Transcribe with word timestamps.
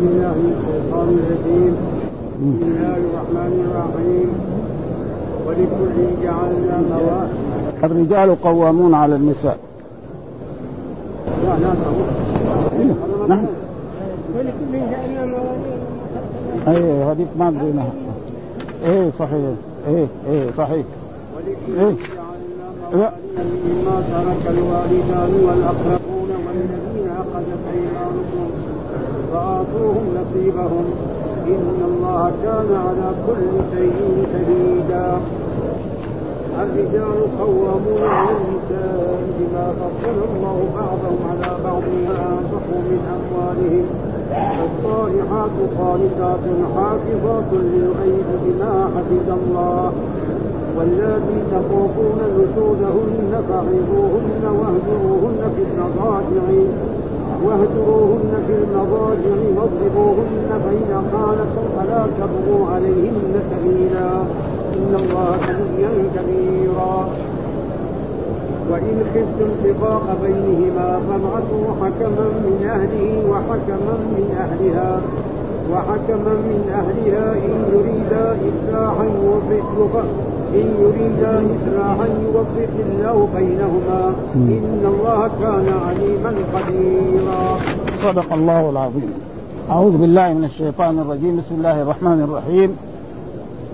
بالله 0.00 0.34
من 0.44 0.52
الشيطان 0.58 1.08
الرجيم. 1.20 1.74
بسم 2.36 2.62
الله 2.70 2.96
الرحمن 3.06 3.52
الرحيم. 3.66 4.30
ولكل 5.46 5.96
جعلنا 6.22 6.76
مواد 6.90 7.30
الرجال 7.84 8.42
قوامون 8.42 8.94
على 8.94 9.16
النساء. 9.16 9.58
نعم 13.28 13.44
ولكل 14.36 14.72
جعلنا 14.90 15.26
مواد 15.26 16.76
إيه 16.76 17.12
هذيك 17.12 17.28
ما 17.38 17.50
بديناها 17.50 17.92
إيه 18.84 19.10
صحيح. 19.18 19.54
إيه 19.88 20.06
إيه 20.30 20.50
صحيح. 20.58 20.86
إيه؟ 21.78 21.94
جعلنا 21.96 22.66
مواليا 22.82 23.12
مما 23.64 23.96
ترك 24.12 24.44
الوالدان 24.54 25.32
والأقربون 25.46 26.30
والذين 26.46 27.08
أخذت 27.22 27.62
ايمانكم 27.74 28.46
فاعطوهم 29.36 30.04
نصيبهم. 30.18 30.86
إن 31.46 31.78
الله 31.90 32.32
كان 32.44 32.70
على 32.86 33.08
كل 33.26 33.52
شيء 33.72 34.26
شهيدا. 34.32 35.06
الرجال 36.62 37.18
قوامون 37.40 38.02
على 38.02 38.30
النساء 38.40 39.18
بما 39.38 39.66
فضل 39.80 40.16
الله 40.28 40.58
بعضهم 40.80 41.18
على 41.30 41.50
بعض 41.64 41.82
وانفقوا 42.08 42.82
من 42.90 43.00
أموالهم. 43.16 43.86
الصالحات 44.66 45.56
قانتات 45.78 46.44
حافظات 46.76 47.50
للغيب 47.52 48.28
بما 48.44 48.74
حفظ 48.94 49.28
الله. 49.40 49.92
واللاتي 50.76 51.38
تخافون 51.52 52.20
نشوزهن 52.38 53.32
فعظوهن 53.48 54.44
واهجروهن 54.58 55.40
في 55.54 55.62
المضاجع 55.68 56.46
واهجروهن 57.46 58.32
في 58.46 58.52
المضاجع 58.62 59.38
واضربوهن 59.56 60.48
فإن 60.64 60.90
خانتم 61.12 61.64
فلا 61.76 62.02
تبغوا 62.18 62.64
عليهن 62.74 63.34
سبيلا. 63.50 64.10
إن 64.76 64.92
الله 65.02 65.30
غنيا 65.48 65.92
كبيرا. 66.14 67.08
وإن 68.70 68.96
خفتم 69.14 69.50
شقاق 69.64 70.06
بينهما 70.22 70.88
فابعثوا 71.06 71.66
حكما 71.80 72.26
من 72.46 72.56
أهله 72.76 73.08
وحكما 73.30 73.94
من 74.14 74.26
أهلها 74.44 74.90
وحكما 75.72 76.34
من 76.50 76.60
أهلها 76.80 77.25
يوفق 79.78 80.04
إن 80.54 80.66
يريدا 80.80 81.46
إصلاحا 81.56 82.06
يوفق 82.24 82.74
الله 82.86 83.28
بينهما 83.36 84.14
إن 84.34 84.82
الله 84.84 85.30
كان 85.42 85.68
عليما 85.86 86.34
قديرا. 86.54 87.58
صدق 88.04 88.32
الله 88.32 88.70
العظيم. 88.70 89.12
أعوذ 89.70 89.96
بالله 89.96 90.32
من 90.32 90.44
الشيطان 90.44 90.98
الرجيم. 90.98 91.36
بسم 91.36 91.54
الله 91.58 91.82
الرحمن 91.82 92.20
الرحيم. 92.28 92.76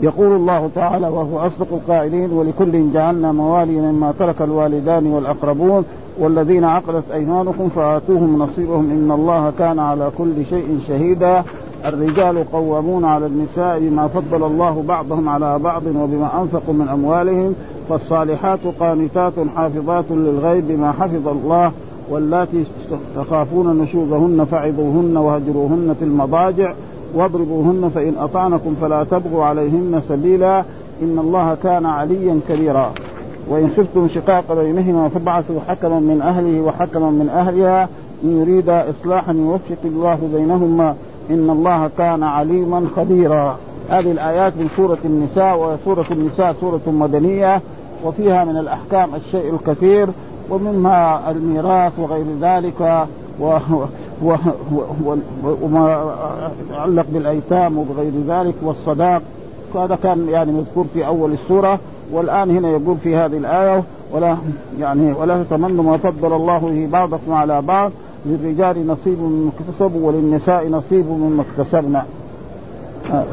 يقول 0.02 0.36
الله 0.36 0.70
تعالى 0.74 1.08
وهو 1.08 1.38
أصدق 1.38 1.66
القائلين 1.72 2.32
ولكل 2.32 2.92
جعلنا 2.92 3.32
موالي 3.32 3.76
مما 3.76 4.12
ترك 4.18 4.42
الوالدان 4.42 5.06
والأقربون 5.06 5.84
والذين 6.18 6.64
عقدت 6.64 7.10
أيمانكم 7.12 7.68
فآتوهم 7.68 8.38
نصيبهم 8.38 8.90
إن 8.90 9.10
الله 9.10 9.52
كان 9.58 9.78
على 9.78 10.10
كل 10.18 10.32
شيء 10.50 10.80
شهيدا. 10.88 11.44
الرجال 11.84 12.50
قوامون 12.52 13.04
على 13.04 13.26
النساء 13.26 13.78
بما 13.78 14.08
فضل 14.08 14.44
الله 14.46 14.84
بعضهم 14.88 15.28
على 15.28 15.58
بعض 15.58 15.82
وبما 15.86 16.42
أنفقوا 16.42 16.74
من 16.74 16.88
أموالهم 16.88 17.54
فالصالحات 17.88 18.58
قانتات 18.80 19.32
حافظات 19.56 20.04
للغيب 20.10 20.68
بما 20.68 20.92
حفظ 20.92 21.28
الله 21.28 21.72
واللاتي 22.10 22.64
تخافون 23.16 23.78
نشوزهن 23.78 24.44
فعظوهن 24.50 25.16
وهجروهن 25.16 25.94
في 25.98 26.04
المضاجع 26.04 26.74
واضربوهن 27.14 27.90
فإن 27.94 28.14
أطعنكم 28.18 28.74
فلا 28.80 29.04
تبغوا 29.04 29.44
عليهن 29.44 30.02
سبيلا 30.08 30.58
إن 31.02 31.18
الله 31.18 31.56
كان 31.62 31.86
عليا 31.86 32.40
كبيرا. 32.48 32.92
وإن 33.48 33.70
خفتم 33.76 34.08
شقاق 34.08 34.54
بينهما 34.54 35.08
فابعثوا 35.08 35.60
حكما 35.68 36.00
من 36.00 36.22
أهله 36.22 36.60
وحكما 36.60 37.10
من 37.10 37.28
أهلها 37.28 37.88
إن 38.24 38.40
يريدا 38.40 38.90
إصلاحا 38.90 39.32
يوفق 39.32 39.78
الله 39.84 40.18
بينهما. 40.34 40.94
إن 41.30 41.50
الله 41.50 41.90
كان 41.98 42.22
عليما 42.22 42.86
خبيرا. 42.96 43.56
هذه 43.90 44.12
الآيات 44.12 44.52
من 44.56 44.68
سورة 44.76 44.98
النساء 45.04 45.56
وسورة 45.58 46.06
النساء 46.10 46.54
سورة 46.60 46.80
مدنية 46.86 47.60
وفيها 48.04 48.44
من 48.44 48.56
الأحكام 48.56 49.14
الشيء 49.14 49.54
الكثير 49.54 50.08
ومنها 50.50 51.30
الميراث 51.30 51.92
وغير 51.98 52.24
ذلك 52.40 53.06
و 53.40 53.58
و 54.22 54.36
و 55.04 55.16
وما 55.62 56.12
يتعلق 56.66 57.06
بالأيتام 57.12 57.78
وغير 57.78 58.12
ذلك 58.28 58.54
والصداق. 58.62 59.22
هذا 59.74 59.98
كان 60.02 60.28
يعني 60.28 60.52
مذكور 60.52 60.86
في 60.94 61.06
أول 61.06 61.32
السورة 61.32 61.78
والآن 62.12 62.50
هنا 62.50 62.68
يقول 62.68 62.96
في 62.96 63.16
هذه 63.16 63.36
الآية 63.36 63.82
ولا 64.12 64.36
يعني 64.80 65.12
ولا 65.12 65.42
تتمنوا 65.42 65.84
ما 65.84 65.96
فضل 65.96 66.32
الله 66.32 66.58
به 66.58 66.88
بعضكم 66.92 67.32
على 67.32 67.62
بعض. 67.62 67.92
للرجال 68.26 68.86
نصيب 68.86 69.18
مما 69.18 69.50
اكتسبوا 69.58 70.08
وللنساء 70.08 70.68
نصيب 70.68 71.06
مما 71.10 71.42
اكتسبنا. 71.42 72.04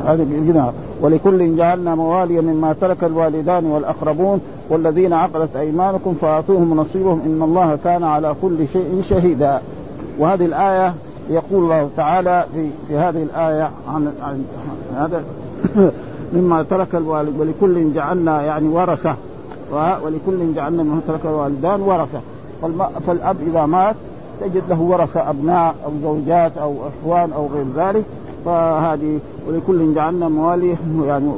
بإذنها 0.07 0.73
ولكل 1.01 1.55
جعلنا 1.55 1.95
مواليا 1.95 2.41
مما 2.41 2.73
ترك 2.73 3.03
الوالدان 3.03 3.65
والأقربون 3.65 4.41
والذين 4.69 5.13
عقدت 5.13 5.55
أيمانكم 5.55 6.13
فأعطوهم 6.21 6.77
نصيبهم. 6.77 7.21
إن 7.25 7.41
الله 7.43 7.77
كان 7.83 8.03
على 8.03 8.35
كل 8.41 8.67
شيء 8.73 9.01
شهيدا. 9.09 9.61
وهذه 10.19 10.45
الآية 10.45 10.93
يقول 11.29 11.63
الله 11.63 11.89
تعالى 11.97 12.45
في 12.53 12.69
في 12.87 12.97
هذه 12.97 13.23
الآية 13.23 13.69
عن, 13.87 14.11
عن 14.21 14.43
هذا 14.95 15.23
مما 16.33 16.63
ترك 16.63 16.95
الوالد. 16.95 17.39
ولكل 17.39 17.93
جعلنا 17.93 18.41
يعني 18.41 18.67
ورثة. 18.67 19.15
ولكل 20.03 20.53
جعلنا 20.55 20.83
مما 20.83 21.01
ترك 21.07 21.25
الوالدان 21.25 21.81
ورثة. 21.81 22.19
فالأب 23.07 23.35
إذا 23.47 23.65
مات 23.65 23.95
تجد 24.41 24.63
له 24.69 24.81
ورثة 24.81 25.29
أبناء 25.29 25.75
أو 25.85 25.91
زوجات 26.03 26.57
أو 26.57 26.75
إخوان 26.87 27.31
أو 27.33 27.47
غير 27.47 27.65
ذلك 27.75 28.03
فهذه 28.45 29.19
ولكل 29.47 29.93
جعلنا 29.93 30.29
موالي 30.29 30.75
يعني 31.05 31.31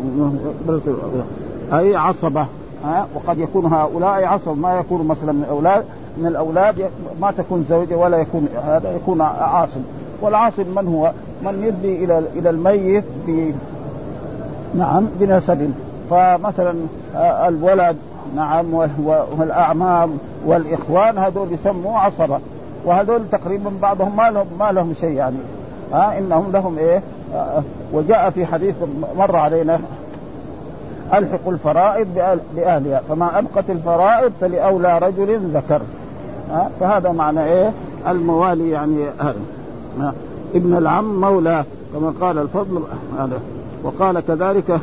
أي 1.74 1.96
عصبة 1.96 2.46
ها؟ 2.84 3.08
وقد 3.16 3.40
يكون 3.40 3.66
هؤلاء 3.66 4.26
عصب 4.26 4.58
ما 4.58 4.80
يكون 4.80 5.08
مثلا 5.08 5.32
من 5.32 5.44
الاولاد 5.44 5.84
من 6.18 6.28
الأولاد 6.28 6.90
ما 7.22 7.32
تكون 7.32 7.66
زوجة 7.70 7.96
ولا 7.96 8.18
يكون 8.18 8.48
هذا 8.66 8.96
يكون 8.96 9.22
عاصم 9.22 9.82
والعاصم 10.22 10.66
من 10.76 10.88
هو؟ 10.88 11.12
من 11.44 11.64
يدلي 11.64 12.04
إلى 12.04 12.24
إلى 12.36 12.50
الميت 12.50 13.04
ب 13.28 13.52
نعم 14.76 15.08
بنسب 15.20 15.72
فمثلا 16.10 16.74
الولد 17.48 17.98
نعم 18.36 18.74
والأعمام 19.38 20.18
والإخوان 20.46 21.18
هذول 21.18 21.48
يسموا 21.54 22.00
عصبة. 22.00 22.40
وهذول 22.86 23.22
تقريبا 23.32 23.72
بعضهم 23.82 24.16
ما 24.16 24.32
لهم 24.32 24.46
ما 24.60 24.72
لهم 24.72 24.94
شيء 25.00 25.16
يعني. 25.16 25.38
ها 25.94 26.20
إنهم 26.20 26.52
لهم 26.52 26.78
إيه؟ 26.78 27.02
وجاء 27.94 28.30
في 28.30 28.46
حديث 28.46 28.76
مر 29.18 29.36
علينا. 29.36 29.80
ألحقوا 31.14 31.52
الفرائض 31.54 32.08
بأهلها 32.56 33.02
فما 33.10 33.40
أبقت 33.40 33.70
الفرائض 33.70 34.32
فلأولى 34.42 34.98
رجل 34.98 35.40
ذكر. 35.54 35.82
ها 36.52 36.70
فهذا 36.80 37.12
معنى 37.12 37.44
إيه؟ 37.46 37.72
الموالي 38.08 38.70
يعني 38.70 39.06
هذا 39.20 39.36
ابن 40.56 40.78
العم 40.78 41.22
مولى 41.22 41.64
كما 41.94 42.14
قال 42.22 42.38
الفضل 42.38 42.84
هذا. 43.20 43.40
وقال 43.84 44.20
كذلك 44.20 44.80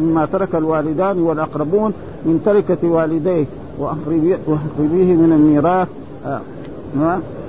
مما 0.00 0.26
ترك 0.32 0.54
الوالدان 0.54 1.22
والأقربون 1.22 1.92
من 2.24 2.42
تركة 2.44 2.88
والديه 2.88 3.44
واقربيه 3.78 4.36
من 5.16 5.32
الميراث. 5.32 5.88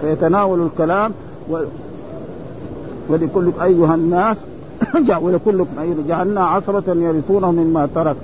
فيتناول 0.04 0.62
الكلام 0.62 1.12
ولكل 3.10 3.52
أيها 3.62 3.96
الناس 3.96 4.38
ولكلكم 5.24 5.68
جعلنا 6.08 6.44
عصرة 6.46 6.84
يرثونه 6.88 7.52
مما 7.52 7.90
ترك 7.96 8.16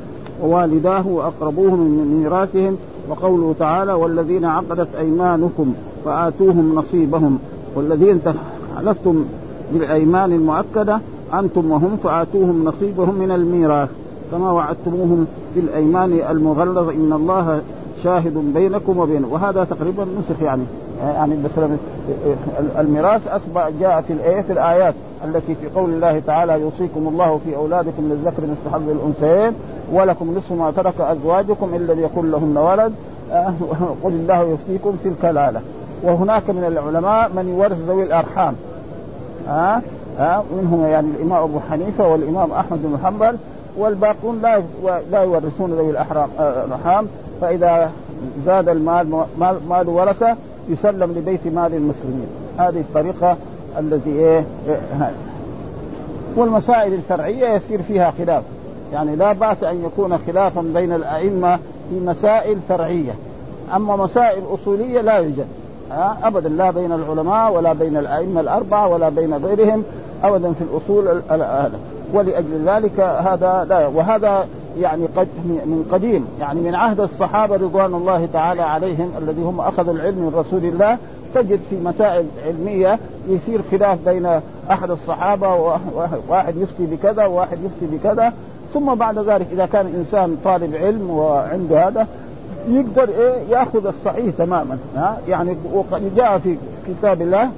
ووالداه 0.43 1.07
وأقربوه 1.07 1.75
من 1.75 2.19
ميراثهم 2.21 2.77
وقوله 3.09 3.55
تعالى 3.59 3.93
والذين 3.93 4.45
عقدت 4.45 4.87
أيمانكم 4.99 5.73
فآتوهم 6.05 6.75
نصيبهم 6.75 7.39
والذين 7.75 8.21
حلفتم 8.77 9.25
بالأيمان 9.73 10.31
المؤكدة 10.33 10.99
أنتم 11.33 11.71
وهم 11.71 11.97
فآتوهم 12.03 12.65
نصيبهم 12.65 13.15
من 13.15 13.31
الميراث. 13.31 13.89
كما 14.31 14.51
وعدتموهم 14.51 15.25
في 15.53 15.59
الايمان 15.59 16.21
المغلظة 16.29 16.91
إن 16.91 17.13
الله 17.13 17.61
شاهد 18.03 18.53
بينكم 18.53 18.97
وبين 18.97 19.25
وهذا 19.25 19.63
تقريبا 19.63 20.05
نسخ 20.19 20.41
يعني. 20.41 20.63
يعني 21.03 21.37
مثلا 21.43 21.77
الميراث 22.79 23.27
أصبح 23.27 23.69
جاء 23.79 24.01
في 24.01 24.13
الايه 24.13 24.41
في 24.41 24.53
الآيات 24.53 24.93
التي 25.25 25.55
في 25.55 25.69
قول 25.75 25.89
الله 25.89 26.21
تعالى 26.27 26.61
يوصيكم 26.61 27.07
الله 27.07 27.39
في 27.45 27.55
أولادكم 27.55 28.03
للذكر 28.09 28.43
مثل 28.43 28.73
حظ 28.73 28.89
الانثيين 28.89 29.53
ولكم 29.93 30.37
نصف 30.37 30.51
ما 30.51 30.71
ترك 30.71 31.01
أزواجكم 31.01 31.73
ان 31.73 31.87
لم 31.87 31.99
يكن 31.99 32.31
لهن 32.31 32.57
ولد. 32.57 32.93
قل 34.03 34.11
الله 34.11 34.41
يفتيكم 34.41 34.95
في 35.03 35.09
الكلالة. 35.09 35.61
وهناك 36.03 36.49
من 36.49 36.63
العلماء 36.63 37.29
من 37.35 37.47
يورث 37.47 37.77
ذوي 37.87 38.03
الأرحام. 38.03 38.55
ها؟ 39.47 39.81
ها؟ 40.19 40.43
منهم 40.57 40.85
يعني 40.85 41.07
الإمام 41.07 41.43
أبو 41.43 41.59
حنيفة 41.71 42.07
والإمام 42.07 42.51
أحمد 42.51 42.79
بن 42.83 42.97
حنبل 43.05 43.37
والباقون 43.77 44.39
لا 44.41 44.61
لا 45.11 45.23
يورثون 45.23 45.71
ذوي 45.71 45.89
الأحرام 45.89 46.29
الأرحام. 46.39 47.07
فإذا 47.41 47.91
زاد 48.45 48.69
المال 48.69 49.23
مال 49.69 49.89
ورثة 49.89 50.35
يسلم 50.69 51.11
لبيت 51.11 51.47
مال 51.47 51.73
المسلمين. 51.73 52.27
هذه 52.57 52.79
الطريقة 52.79 53.37
التي 53.79 54.09
إيه, 54.09 54.45
إيه 54.67 55.11
والمسائل 56.35 56.93
الفرعيه 56.93 57.47
يصير 57.47 57.81
فيها 57.81 58.13
خلاف. 58.17 58.43
يعني 58.93 59.15
لا 59.15 59.33
بأس 59.33 59.63
أن 59.63 59.83
يكون 59.85 60.17
خلافا 60.27 60.61
بين 60.61 60.93
الأئمة 60.93 61.59
في 61.89 61.99
مسائل 61.99 62.57
فرعيه 62.69 63.11
أما 63.75 63.95
مسائل 63.95 64.43
أصولية 64.53 65.01
لا 65.01 65.17
يوجد. 65.17 65.47
ابدا 66.23 66.49
لا 66.49 66.71
بين 66.71 66.91
العلماء 66.91 67.53
ولا 67.53 67.73
بين 67.73 67.97
الأئمة 67.97 68.41
الأربعة 68.41 68.87
ولا 68.87 69.09
بين 69.09 69.33
غيرهم 69.33 69.83
ابدا 70.23 70.53
في 70.53 70.61
الأصول 70.61 71.21
هذا. 71.29 71.79
ولأجل 72.13 72.65
ذلك 72.65 72.99
هذا 72.99 73.65
لا 73.69 73.87
وهذا 73.87 74.47
يعني 74.81 75.05
قد 75.15 75.27
من 75.45 75.89
قديم. 75.91 76.27
يعني 76.39 76.61
من 76.61 76.75
عهد 76.75 76.99
الصحابة 76.99 77.55
رضوان 77.55 77.93
الله 77.93 78.27
تعالى 78.33 78.61
عليهم 78.61 79.11
الذي 79.17 79.41
هم 79.41 79.59
اخذوا 79.59 79.93
العلم 79.93 80.17
من 80.17 80.33
رسول 80.35 80.65
الله 80.65 80.97
تجد 81.35 81.59
في 81.69 81.75
مسائل 81.83 82.25
علمية 82.45 82.99
يصير 83.27 83.61
خلاف 83.71 83.99
بين 84.05 84.41
أحد 84.71 84.91
الصحابة 84.91 85.53
وواحد 86.29 86.57
يفتي 86.57 86.85
بكذا 86.85 87.25
وواحد 87.25 87.57
يفتي 87.63 87.97
بكذا. 87.97 88.33
ثم 88.73 88.95
بعد 88.95 89.19
ذلك 89.19 89.47
إذا 89.51 89.65
كان 89.65 89.85
إنسان 89.85 90.37
طالب 90.43 90.75
علم 90.75 91.09
وعنده 91.09 91.87
هذا 91.87 92.07
يقدر 92.67 93.09
إيه؟ 93.09 93.33
يأخذ 93.49 93.87
الصحيح 93.87 94.35
تماما. 94.37 94.77
ها؟ 94.95 95.17
يعني 95.27 95.57
وقد 95.73 96.15
جاء 96.15 96.37
في 96.37 96.57
كتاب 96.87 97.21
الله 97.21 97.49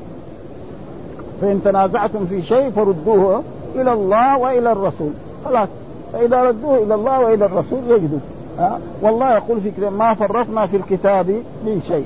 فإن 1.41 1.61
تنازعتم 1.63 2.25
في 2.25 2.41
شيء 2.41 2.71
فردوه 2.71 3.43
إلى 3.75 3.93
الله 3.93 4.37
وإلى 4.37 4.71
الرسول. 4.71 5.11
خلاص 5.45 5.69
فإذا 6.13 6.43
ردوه 6.43 6.83
إلى 6.83 6.95
الله 6.95 7.19
وإلى 7.19 7.45
الرسول 7.45 7.79
يجدوا 7.87 8.19
ها؟ 8.59 8.79
والله 9.01 9.35
يقول 9.35 9.61
في 9.61 9.71
كتاب 9.71 9.93
ما 9.93 10.13
فرطنا 10.13 10.67
في 10.67 10.77
الكتاب 10.77 11.27
من 11.65 11.81
شيء. 11.87 12.05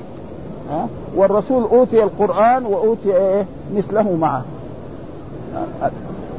ها؟ 0.70 0.88
والرسول 1.16 1.62
أوتي 1.62 2.02
القرآن 2.02 2.66
وأوتي 2.66 3.16
إيه؟ 3.16 3.44
مثله 3.76 4.16
معه. 4.16 4.44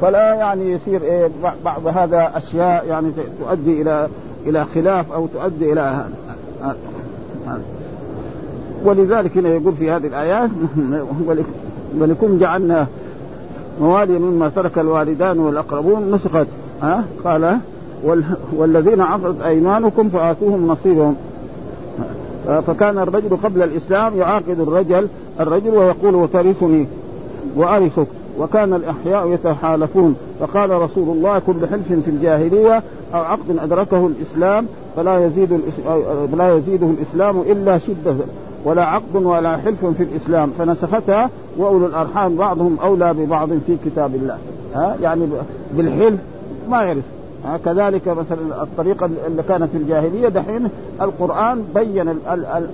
فلا 0.00 0.34
يعني 0.34 0.72
يصير 0.72 1.02
إيه؟ 1.02 1.30
بعض 1.64 1.86
هذا 1.86 2.32
أشياء 2.34 2.86
يعني 2.86 3.12
تؤدي 3.40 3.82
إلى 3.82 4.08
إلى 4.46 4.64
خلاف 4.74 5.12
أو 5.12 5.26
تؤدي 5.26 5.72
إلى 5.72 5.80
هذا 5.80 6.10
ولذلك 8.84 9.36
هنا 9.36 9.48
يقول 9.48 9.74
في 9.74 9.90
هذه 9.90 10.06
الايات 10.06 10.50
ولكم 11.98 12.38
جعلنا 12.38 12.86
موالي 13.80 14.18
مما 14.18 14.48
ترك 14.48 14.78
الوالدان 14.78 15.38
والأقربون 15.38 16.14
نسخت 16.14 16.46
ها؟ 16.82 17.04
قال 17.24 17.58
والذين 18.56 19.00
عقدت 19.00 19.42
أيمانكم 19.42 20.08
فآتوهم 20.08 20.68
نصيبهم. 20.68 21.16
فكان 22.66 22.98
الرجل 22.98 23.36
قبل 23.44 23.62
الإسلام 23.62 24.18
يعاقد 24.18 24.60
الرجل 24.60 25.08
الرجل 25.40 25.70
ويقول 25.70 26.14
وترثني 26.14 26.86
وأرثك. 27.56 28.06
وكان 28.38 28.74
الأحياء 28.74 29.32
يتحالفون 29.32 30.16
فقال 30.40 30.70
رسول 30.70 31.16
الله 31.16 31.38
كل 31.38 31.66
حلف 31.70 31.92
في 32.04 32.10
الجاهلية 32.10 32.82
أو 33.14 33.20
عقد 33.20 33.58
أدركه 33.58 34.06
الإسلام 34.06 34.66
فلا 34.96 35.26
يزيد 35.26 35.60
فلا 36.32 36.56
يزيده 36.56 36.86
الإسلام 36.86 37.40
إلا 37.40 37.78
شدة 37.78 38.14
ولا 38.64 38.84
عقد 38.84 39.16
ولا 39.16 39.56
حلف 39.56 39.84
في 39.84 40.02
الإسلام. 40.02 40.50
فنسختها 40.58 41.30
وأولو 41.56 41.86
الأرحام 41.86 42.36
بعضهم 42.36 42.76
أولى 42.82 43.14
ببعض 43.14 43.48
في 43.66 43.76
كتاب 43.84 44.14
الله. 44.14 44.38
ها؟ 44.74 44.96
يعني 45.02 45.26
بالحلف 45.72 46.20
ما 46.68 46.82
يرث. 46.84 47.04
كذلك 47.64 48.08
مثلا 48.08 48.62
الطريقة 48.62 49.10
اللي 49.26 49.42
كانت 49.42 49.64
في 49.72 49.76
الجاهلية 49.76 50.28
دحين 50.28 50.68
القرآن 51.02 51.64
بين 51.74 52.14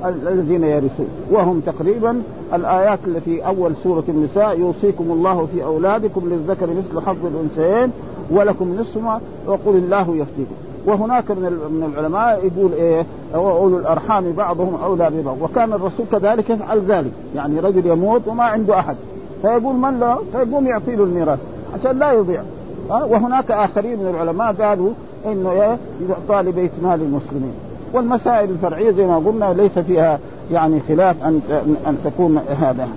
الذين 0.05 0.64
يرثون. 0.64 1.08
وهم 1.31 1.61
تقريبا 1.61 2.23
الآيات 2.55 2.99
التي 3.06 3.46
أول 3.46 3.73
سورة 3.82 4.05
النساء 4.08 4.58
يوصيكم 4.58 5.05
الله 5.11 5.46
في 5.46 5.64
أولادكم 5.64 6.23
للذكر 6.25 6.67
مثل 6.67 7.06
حظ 7.06 7.26
الأنثيين 7.26 7.93
ولكم 8.31 8.76
نصف 8.81 8.96
ما 8.96 9.20
وقل 9.46 9.76
الله 9.76 10.17
يفتيكم. 10.17 10.55
وهناك 10.87 11.31
من 11.31 11.43
من 11.70 11.93
العلماء 11.93 12.46
يقول 12.46 12.73
إيه 12.73 13.06
أولو 13.35 13.79
الأرحام 13.79 14.32
بعضهم 14.32 14.75
أولى 14.85 15.11
ببعض. 15.11 15.37
وكان 15.43 15.73
الرسول 15.73 16.06
كذلك 16.12 16.50
يفعل 16.50 16.81
ذلك. 16.81 17.12
يعني 17.35 17.61
رجل 17.61 17.87
يموت 17.87 18.29
وما 18.29 18.44
عنده 18.44 18.79
أحد. 18.79 18.96
فيقول 19.43 19.76
من 19.76 20.00
له؟ 20.00 20.19
فيقوم 20.32 20.67
يعطي 20.67 20.96
له 20.96 21.05
الميراث 21.05 21.38
عشان 21.75 21.99
لا 21.99 22.12
يضيع. 22.12 22.43
وهناك 22.90 23.50
آخرين 23.50 23.98
من 23.98 24.06
العلماء 24.06 24.52
قالوا 24.52 24.90
إنه 25.26 25.50
إيه؟ 25.52 25.76
يعطى 26.08 26.48
لبيت 26.48 26.70
مال 26.82 27.00
المسلمين 27.02 27.54
والمسائل 27.92 28.50
الفرعية 28.50 28.90
زي 28.90 29.06
ما 29.06 29.16
قلنا 29.16 29.52
ليس 29.52 29.78
فيها 29.78 30.19
يعني 30.52 30.81
خلاف 30.88 31.25
أن 31.25 31.40
أن 31.86 31.98
تكون 32.04 32.38
هذا. 32.38 32.88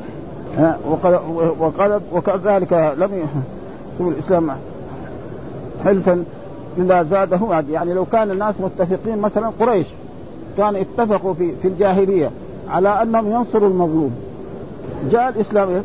وقد 0.89 1.19
وقد 1.59 2.01
وكذلك 2.13 2.73
لم 2.97 3.09
يكون 3.97 4.13
الإسلام 4.13 4.51
حلفا 5.85 6.23
إلا 6.77 7.03
زاده 7.03 7.39
يعني 7.71 7.93
لو 7.93 8.05
كان 8.05 8.31
الناس 8.31 8.55
متفقين 8.59 9.17
مثلا 9.17 9.51
قريش 9.59 9.87
كان 10.57 10.75
اتفقوا 10.75 11.33
في 11.33 11.51
في 11.61 11.67
الجاهلية 11.67 12.31
على 12.69 13.01
أنهم 13.01 13.31
ينصروا 13.31 13.69
المظلوم. 13.69 14.11
جاء 15.11 15.29
الإسلام 15.29 15.83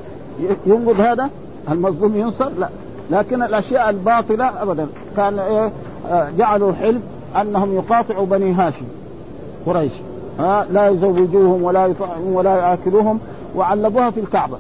ينقض 0.67 1.01
هذا؟ 1.01 1.31
المظلوم 1.71 2.17
ينصر؟ 2.17 2.49
لا. 2.59 2.69
لكن 3.11 3.43
الأشياء 3.43 3.91
الباطلة 3.91 4.63
ابدا. 4.63 4.87
كان 5.17 5.39
إيه؟ 5.39 5.71
آه، 6.11 6.31
جعلوا 6.39 6.73
حلف 6.73 7.03
أنهم 7.41 7.75
يقاطعوا 7.75 8.27
بني 8.27 8.53
هاشم 8.53 8.85
قريش. 9.67 9.93
ها 10.39 10.67
لا 10.73 10.89
يزوجوهم 10.89 11.63
ولا 11.63 11.87
يطعمون 11.87 12.35
ولا 12.35 12.57
يأكلوهم 12.57 13.21
وعلقوها 13.57 14.11
في 14.11 14.21
الكعبة. 14.21 14.57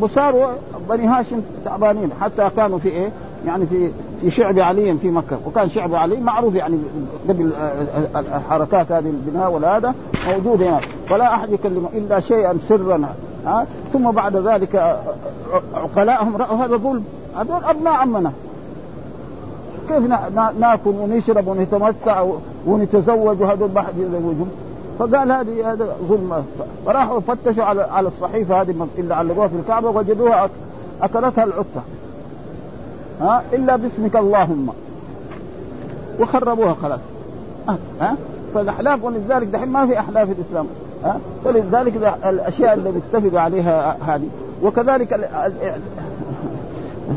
وصاروا 0.00 0.46
بني 0.88 1.06
هاشم 1.06 1.40
تعبانين. 1.64 2.10
حتى 2.20 2.50
كانوا 2.56 2.78
في 2.78 2.88
إيه؟ 2.88 3.10
يعني 3.46 3.66
في 3.66 3.90
في 4.20 4.30
شعب 4.30 4.58
علي 4.58 4.98
في 4.98 5.10
مكة. 5.10 5.38
وكان 5.46 5.70
شعب 5.70 5.94
علي 5.94 6.16
معروف 6.16 6.54
يعني 6.54 6.78
قبل 7.28 7.52
آه، 7.52 8.18
آه، 8.18 8.20
الحركات 8.36 8.92
هذه 8.92 9.10
البناء 9.10 9.52
والهذا 9.52 9.94
موجود 10.26 10.62
هنا 10.62 10.80
فلا 11.08 11.34
أحد 11.34 11.52
يكلمه 11.52 11.88
إلا 11.94 12.20
شيئا 12.20 12.58
سرا. 12.68 13.14
ها؟ 13.46 13.66
ثم 13.92 14.10
بعد 14.10 14.36
ذلك 14.36 15.00
عقلاءهم 15.74 16.36
رأوا 16.36 16.64
هذا 16.64 16.76
ظلم 16.76 17.04
هذول 17.36 17.64
أبناء 17.64 17.92
عمنا 17.92 18.32
كيف 19.88 20.02
ناكل 20.58 20.90
ونشرب 20.90 21.46
ونتمتع 21.46 22.24
ونتزوج 22.66 23.40
وهذول 23.40 23.70
ما 23.74 23.82
حد 23.82 23.98
يزوجهم؟ 23.98 24.50
فقال 24.98 25.32
هذه 25.32 25.72
هذا 25.72 25.96
ظلم. 26.08 26.44
فراحوا 26.86 27.20
فتشوا 27.20 27.64
على 27.64 27.82
على 27.82 28.08
الصحيفة 28.08 28.60
هذه 28.60 28.86
اللي 28.98 29.14
علقوها 29.14 29.48
في 29.48 29.56
الكعبة 29.56 29.90
وجدوها 29.90 30.48
أكلتها 31.02 31.44
العتة. 31.44 31.82
ها؟ 33.20 33.42
إلا 33.52 33.76
باسمك 33.76 34.16
اللهم. 34.16 34.68
وخربوها 36.20 36.76
خلاص. 36.82 37.00
ها؟ 38.00 38.16
فالأحلاف 38.54 39.04
ولذلك 39.04 39.46
دحين 39.46 39.68
ما 39.68 39.86
في 39.86 39.98
أحلاف 39.98 40.28
الإسلام. 40.30 40.66
ها؟ 41.04 41.20
فلذلك 41.44 42.16
الأشياء 42.24 42.74
اللي 42.74 42.90
بيتفق 42.92 43.40
عليها 43.40 43.96
هذه. 44.06 44.28
وكذلك 44.62 45.30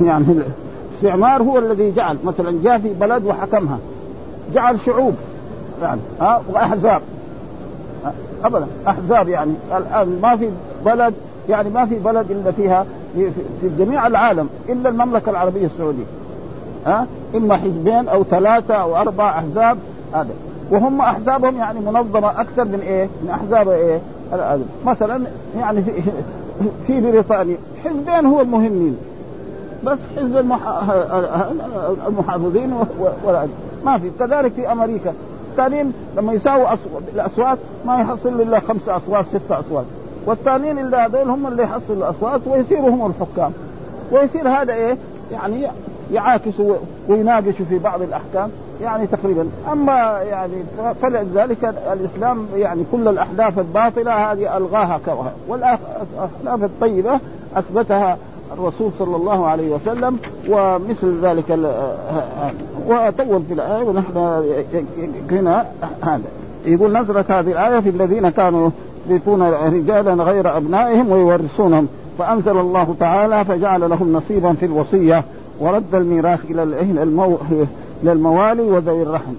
يعني 0.01 0.25
الاستعمار 0.93 1.43
هو 1.43 1.57
الذي 1.57 1.91
جعل. 1.91 2.17
مثلا 2.23 2.59
جاء 2.63 2.77
في 2.77 2.93
بلد 2.93 3.25
وحكمها. 3.25 3.77
جعل 4.53 4.79
شعوب. 4.79 5.13
يعني 5.81 6.01
ها؟ 6.21 6.41
وأحزاب. 6.53 7.01
ابدا. 8.43 8.67
أحزاب 8.87 9.29
يعني. 9.29 9.53
الآن 9.77 10.19
ما 10.21 10.35
في 10.35 10.49
بلد 10.85 11.13
يعني 11.49 11.69
ما 11.69 11.85
في 11.85 11.99
بلد 11.99 12.31
إلا 12.31 12.51
فيها 12.51 12.85
في 13.61 13.69
جميع 13.79 14.07
العالم 14.07 14.49
إلا 14.69 14.89
المملكة 14.89 15.29
العربية 15.29 15.65
السعودية. 15.65 16.03
ها؟ 16.85 17.07
إما 17.35 17.57
حزبين 17.57 18.07
أو 18.07 18.23
ثلاثة 18.23 18.73
أو 18.73 18.95
أربع 18.95 19.29
أحزاب. 19.29 19.77
هذا. 20.13 20.29
وهم 20.71 21.01
أحزابهم 21.01 21.57
يعني 21.57 21.79
منظمة 21.79 22.41
أكثر 22.41 22.65
من 22.65 22.79
إيه؟ 22.87 23.09
من 23.23 23.29
أحزاب 23.29 23.69
إيه؟ 23.69 23.99
مثلا 24.85 25.23
يعني 25.57 25.83
في 25.83 25.91
في 26.87 27.01
بريطانيا 27.01 27.57
حزبين 27.83 28.25
هو 28.25 28.41
المهمين 28.41 28.97
بس 29.83 29.99
حزب 30.17 30.37
المحافظين 32.07 32.73
ولا 33.23 33.47
ما 33.85 33.97
في. 33.97 34.11
كذلك 34.19 34.53
في 34.53 34.71
أمريكا. 34.71 35.13
الثانيين 35.51 35.93
لما 36.17 36.33
يساووا 36.33 36.67
الأصوات 37.13 37.57
ما 37.85 37.99
يحصل 37.99 38.41
إلا 38.41 38.59
خمس 38.59 38.89
أصوات 38.89 39.25
ست 39.25 39.51
أصوات. 39.51 39.85
والثانيين 40.25 40.79
اللي 40.79 40.97
هذول 40.97 41.29
هم 41.29 41.47
اللي 41.47 41.63
يحصلوا 41.63 41.97
الأصوات 41.97 42.41
ويصيروا 42.47 42.89
هم 42.89 43.11
الحكام. 43.11 43.51
ويصير 44.11 44.49
هذا 44.49 44.73
إيه؟ 44.73 44.97
يعني 45.31 45.67
يعاكسوا 46.13 46.75
ويناقشوا 47.07 47.65
في 47.69 47.79
بعض 47.79 48.01
الأحكام 48.01 48.49
يعني 48.81 49.07
تقريبا. 49.07 49.47
أما 49.71 50.19
يعني 50.29 50.53
فلذلك 51.01 51.75
الإسلام 51.93 52.45
يعني 52.55 52.83
كل 52.91 53.07
الأحداث 53.07 53.59
الباطلة 53.59 54.31
هذه 54.31 54.57
ألغاها 54.57 54.99
كرها. 55.05 55.33
والأحداث 55.47 56.63
الطيبة 56.63 57.19
أثبتها 57.55 58.17
الرسول 58.53 58.91
صلى 58.99 59.15
الله 59.15 59.47
عليه 59.47 59.69
وسلم 59.71 60.19
ومثل 60.49 61.19
ذلك 61.21 61.49
وطول 62.87 63.41
في 63.47 63.53
الآية 63.53 63.83
ونحن 63.83 64.43
هنا 65.31 65.65
هذا. 66.01 66.21
يقول 66.65 66.99
نزلت 66.99 67.31
هذه 67.31 67.51
الآية 67.51 67.79
في 67.79 67.89
الذين 67.89 68.29
كانوا 68.29 68.69
يكون 69.09 69.43
رجالا 69.43 70.23
غير 70.23 70.57
أبنائهم 70.57 71.11
ويورثونهم 71.11 71.87
فأنزل 72.19 72.57
الله 72.57 72.95
تعالى 72.99 73.45
فجعل 73.45 73.89
لهم 73.89 74.13
نصيبا 74.13 74.53
في 74.53 74.65
الوصية. 74.65 75.23
ورد 75.63 75.95
الميراث 75.95 76.51
إلى 76.51 76.63
المو... 77.03 77.37
إلى 78.03 78.11
الموالي 78.11 78.61
وذوي 78.61 79.03
الرحم. 79.03 79.33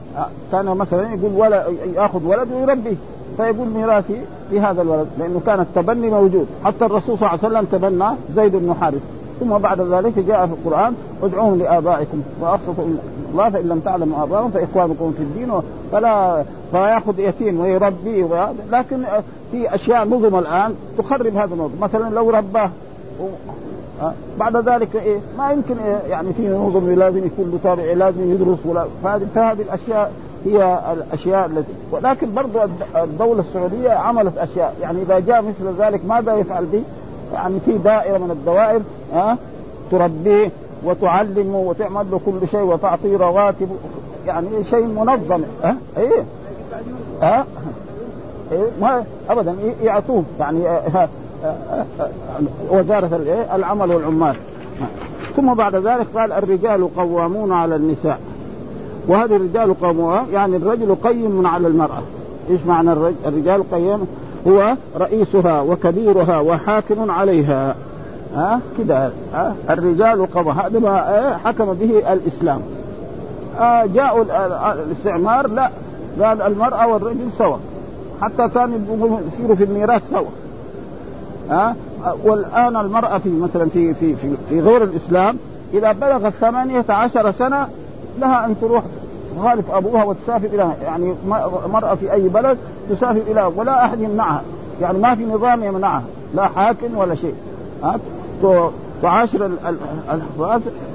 كان 0.52 0.64
مثلا 0.64 1.14
يقول 1.14 1.32
ولا 1.36 1.64
يأخذ 1.94 2.26
ولد 2.26 2.48
ويربيه 2.52 2.96
فيقول 3.36 3.68
ميراثي 3.68 4.20
لهذا 4.52 4.82
الولد 4.82 5.06
لأنه 5.18 5.40
كان 5.46 5.60
التبني 5.60 6.10
موجود. 6.10 6.46
حتى 6.64 6.84
الرسول 6.84 7.18
صلى 7.18 7.28
الله 7.28 7.38
عليه 7.44 7.48
وسلم 7.48 7.64
تبنى 7.64 8.08
زيد 8.36 8.56
بن 8.56 8.74
حارث. 8.80 9.02
ثم 9.40 9.58
بعد 9.58 9.80
ذلك 9.80 10.18
جاء 10.18 10.46
في 10.46 10.52
القرآن 10.52 10.94
ادعوهم 11.22 11.58
لآبائكم 11.58 12.22
وابسطوا 12.40 12.84
الله 13.32 13.50
فإن 13.50 13.68
لم 13.68 13.80
تعلموا 13.80 14.22
ابائهم 14.22 14.50
فإخوانكم 14.50 15.12
في 15.16 15.22
الدين 15.22 15.52
فلا 15.92 16.44
فيأخذ 16.72 17.18
يتيم 17.18 17.60
ويربيه 17.60 18.52
لكن 18.72 19.04
في 19.52 19.74
أشياء 19.74 20.08
نظم 20.08 20.38
الآن 20.38 20.74
تخرب 20.98 21.36
هذا 21.36 21.54
النظم 21.54 21.80
مثلا 21.80 22.14
لو 22.14 22.30
رباه 22.30 22.70
بعد 24.38 24.56
ذلك 24.56 24.96
إيه؟ 24.96 25.18
ما 25.38 25.52
يمكن 25.52 25.78
إيه؟ 25.78 25.98
يعني 26.10 26.32
في 26.32 26.48
نظم 26.48 26.90
لازم 26.90 27.26
يكون 27.26 27.50
له 27.50 27.58
تابع 27.62 27.92
لازم 27.92 28.32
يدرس 28.32 28.58
ولا 28.64 28.86
فهذه 29.34 29.62
الأشياء 29.62 30.12
هي 30.44 30.78
الأشياء 30.92 31.46
التي 31.46 31.72
ولكن 31.90 32.34
برضو 32.34 32.58
الدولة 32.96 33.40
السعودية 33.40 33.90
عملت 33.90 34.38
أشياء. 34.38 34.74
يعني 34.82 35.02
إذا 35.02 35.18
جاء 35.18 35.42
مثل 35.42 35.82
ذلك 35.82 36.00
ماذا 36.08 36.34
يفعل 36.34 36.64
به؟ 36.64 36.82
يعني 37.34 37.60
في 37.60 37.78
دائرة 37.78 38.18
من 38.18 38.30
الدوائر 38.30 38.80
ها؟ 39.14 39.38
تربيه 39.90 40.50
وتعلمه 40.84 41.58
وتعمل 41.58 42.10
له 42.10 42.20
كل 42.26 42.48
شيء 42.48 42.60
وتعطيه 42.60 43.16
رواتب 43.16 43.68
يعني 44.26 44.48
شيء 44.70 44.86
منظم 44.86 45.42
ها؟ 45.64 45.76
إيه؟ 45.98 46.24
ها؟ 47.22 47.44
إيه؟ 48.52 48.66
ما 48.80 49.04
ابدا 49.30 49.54
يعطوه. 49.82 50.22
يعني 50.40 50.64
وزارة 52.70 53.20
العمل 53.54 53.94
والعمال. 53.94 54.34
ثم 55.36 55.54
بعد 55.54 55.74
ذلك 55.74 56.06
قال 56.14 56.32
الرجال 56.32 56.94
قوامون 56.96 57.52
على 57.52 57.76
النساء. 57.76 58.18
وهذه 59.08 59.36
الرجال 59.36 59.80
قوامون 59.80 60.18
يعني 60.32 60.56
الرجل 60.56 60.94
قيم 60.94 61.46
على 61.46 61.68
المرأة. 61.68 62.02
إيش 62.50 62.60
معنى 62.66 62.92
الرجال 63.26 63.70
قيم 63.70 64.06
هو 64.46 64.76
رئيسها 64.96 65.60
وكبيرها 65.60 66.40
وحاكم 66.40 67.10
عليها. 67.10 67.74
ها؟ 68.36 68.60
كده. 68.78 69.10
ها؟ 69.34 69.54
الرجال 69.70 70.26
قوام 70.26 70.48
هذا 70.48 70.78
ما 70.78 71.38
حكم 71.44 71.72
به 71.72 72.12
الإسلام. 72.12 72.60
آه 73.60 73.86
جاءوا 73.86 74.24
الاستعمار 74.72 75.46
لا. 75.46 75.70
قال 76.22 76.42
المرأة 76.42 76.92
والرجل 76.92 77.28
سوا. 77.38 77.56
حتى 78.22 78.48
كان 78.54 78.86
يصيروا 79.32 79.56
في 79.56 79.64
الميراث 79.64 80.02
سوا. 80.10 80.43
ها؟ 81.50 81.76
والآن 82.24 82.76
المرأة 82.76 83.18
في 83.18 83.28
مثلا 83.28 83.68
في 83.68 83.94
في 83.94 84.16
في, 84.16 84.30
في 84.48 84.60
غير 84.60 84.82
الإسلام 84.82 85.36
إذا 85.74 85.92
بلغت 85.92 86.32
ثمانية 86.40 86.84
عشر 86.88 87.32
سنة 87.32 87.68
لها 88.20 88.46
أن 88.46 88.54
تروح 88.60 88.82
تخالف 89.38 89.70
أبوها 89.70 90.04
وتسافر 90.04 90.46
إلى 90.46 90.70
يعني 90.82 91.14
مرأة 91.72 91.94
في 91.94 92.12
أي 92.12 92.28
بلد 92.28 92.58
تسافر 92.90 93.20
إلى 93.30 93.50
ولا 93.56 93.84
أحد 93.84 94.00
يمنعها 94.00 94.42
يعني 94.80 94.98
ما 94.98 95.14
في 95.14 95.24
نظام 95.24 95.64
يمنعها. 95.64 96.02
لا 96.34 96.48
حاكم 96.48 96.96
ولا 96.96 97.14
شيء. 97.14 97.34
ها؟ 97.82 97.98
تعاشر 99.02 99.50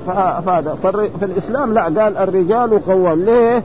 فهذا 0.08 0.78
في 1.20 1.26
الاسلام 1.26 1.74
لا 1.74 1.84
قال 1.84 2.18
الرجال 2.18 2.86
قوام 2.86 3.26
ليه؟ 3.26 3.64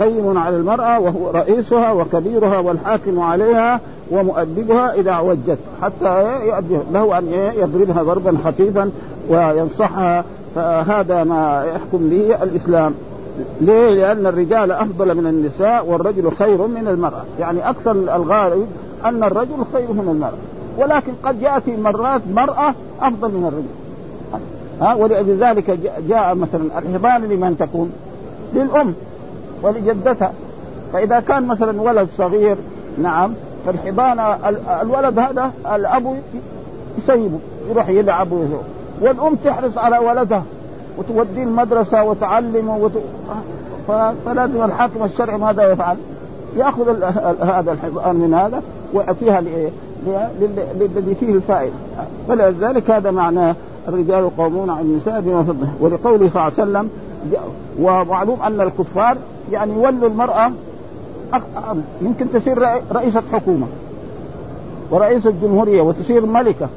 قيم 0.00 0.38
على 0.38 0.56
المرأة 0.56 1.00
وهو 1.00 1.30
رئيسها 1.30 1.92
وكبيرها 1.92 2.58
والحاكم 2.58 3.20
عليها. 3.20 3.80
ومؤدبها 4.10 4.94
إذا 4.94 5.18
وجت 5.18 5.58
حتى 5.82 6.22
يؤدي 6.46 6.78
له 6.92 7.18
أن 7.18 7.52
يضربها 7.56 8.02
ضربا 8.02 8.36
خفيفا 8.44 8.90
وينصحها 9.28 10.24
فهذا 10.54 11.24
ما 11.24 11.64
يحكم 11.74 12.08
به 12.08 12.42
الإسلام 12.42 12.94
ليه؟ 13.60 13.90
لأن 13.90 14.26
الرجال 14.26 14.72
أفضل 14.72 15.14
من 15.14 15.26
النساء 15.26 15.86
والرجل 15.86 16.32
خير 16.32 16.66
من 16.66 16.88
المرأة، 16.88 17.22
يعني 17.40 17.70
أكثر 17.70 17.90
الغالب 17.90 18.66
أن 19.04 19.24
الرجل 19.24 19.64
خير 19.72 19.92
من 19.92 20.08
المرأة، 20.08 20.38
ولكن 20.78 21.12
قد 21.22 21.42
يأتي 21.42 21.76
مرات 21.76 22.20
مرأة 22.34 22.74
أفضل 23.00 23.28
من 23.28 23.46
الرجل. 23.46 23.80
ها 24.80 24.94
ولذلك 24.94 25.78
جاء 26.08 26.34
مثلا 26.34 26.62
الحضان 26.78 27.22
لمن 27.22 27.58
تكون؟ 27.58 27.92
للأم 28.54 28.94
ولجدتها، 29.62 30.32
فإذا 30.92 31.20
كان 31.20 31.46
مثلا 31.46 31.82
ولد 31.82 32.08
صغير 32.18 32.56
نعم 33.02 33.34
فالحضانة 33.66 34.38
الولد 34.82 35.18
هذا 35.18 35.52
الأب 35.74 36.16
يسيبه 36.98 37.38
يروح 37.70 37.88
يلعب 37.88 38.28
والأم 39.00 39.34
تحرص 39.34 39.78
على 39.78 39.98
ولدها 39.98 40.42
وتوديه 40.98 41.42
المدرسة 41.42 42.04
وتعلمه 42.04 42.76
وت... 42.76 42.92
فلازم 44.26 44.64
الحاكم 44.64 45.04
الشرعي 45.04 45.38
ماذا 45.38 45.72
يفعل؟ 45.72 45.96
يأخذ 46.56 47.02
هذا 47.42 47.72
الحضان 47.72 48.16
من 48.16 48.34
هذا 48.34 48.62
ويعطيها 48.94 49.40
للذي 50.80 51.14
فيه 51.20 51.34
الفائدة. 51.34 51.72
فلذلك 52.28 52.90
هذا 52.90 53.10
معناه 53.10 53.54
الرجال 53.88 54.36
قومون 54.36 54.70
على 54.70 54.80
النساء 54.80 55.20
بما 55.20 55.42
فضله. 55.42 55.72
ولقوله 55.80 56.30
صلى 56.34 56.48
الله 56.48 56.52
عليه 56.58 56.62
وسلم 56.62 56.88
ومعلوم 57.80 58.38
أن 58.42 58.60
الكفار 58.60 59.16
يعني 59.52 59.72
يولوا 59.72 60.08
المرأة 60.08 60.50
يمكن 62.02 62.26
تصير 62.32 62.68
رئيسة 62.92 63.22
حكومة 63.32 63.66
ورئيسة 64.90 65.32
جمهورية 65.42 65.82
وتصير 65.82 66.26
ملكة. 66.26 66.68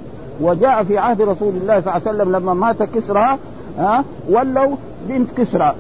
وجاء 0.42 0.84
في 0.84 0.98
عهد 0.98 1.22
رسول 1.22 1.54
الله 1.62 1.82
صلى 1.82 1.94
الله 1.96 2.08
عليه 2.08 2.10
وسلم 2.10 2.36
لما 2.36 2.54
مات 2.54 2.84
كسرى 2.84 3.38
ها 3.78 4.04
ولوا 4.30 4.76
بنت 5.10 5.30
كسرى. 5.38 5.74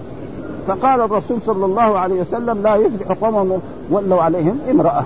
فقال 0.67 1.01
الرسول 1.01 1.37
صلى 1.45 1.65
الله 1.65 1.99
عليه 1.99 2.21
وسلم 2.21 2.63
لا 2.63 2.75
يفلح 2.75 3.17
قوم 3.21 3.61
ولوا 3.91 4.21
عليهم 4.21 4.59
امرأة. 4.71 5.03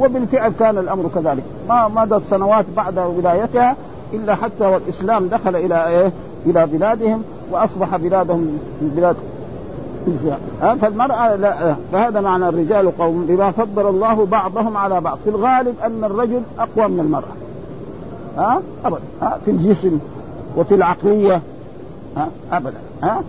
وبالفعل 0.00 0.52
كان 0.58 0.78
الأمر 0.78 1.10
كذلك. 1.14 1.42
ما 1.68 1.88
مضت 1.88 2.22
سنوات 2.30 2.66
بعد 2.76 2.98
ولايتها 2.98 3.76
إلا 4.12 4.34
حتى 4.34 4.64
والإسلام 4.66 5.26
دخل 5.26 5.56
إلى 5.56 5.88
إيه؟ 5.88 6.12
إلى 6.46 6.66
بلادهم 6.66 7.22
وأصبح 7.50 7.96
بلادهم 7.96 8.58
بلاد 8.80 9.16
فالمرأة 10.60 11.36
لا 11.36 11.76
فهذا 11.92 12.20
معنى 12.20 12.48
الرجال 12.48 12.98
قوم 12.98 13.26
بما 13.26 13.50
فضل 13.50 13.88
الله 13.88 14.26
بعضهم 14.26 14.76
على 14.76 15.00
بعض. 15.00 15.18
في 15.24 15.30
الغالب 15.30 15.74
أن 15.84 16.04
الرجل 16.04 16.42
أقوى 16.58 16.88
من 16.88 17.00
المرأة. 17.00 17.32
ها؟ 18.36 18.62
أبدا. 18.84 19.00
ها؟ 19.22 19.38
في 19.44 19.50
الجسم 19.50 19.98
وفي 20.56 20.74
العقلية. 20.74 21.42
ها؟ 22.16 22.28
أبدا. 22.52 22.78
ها؟ 23.02 23.22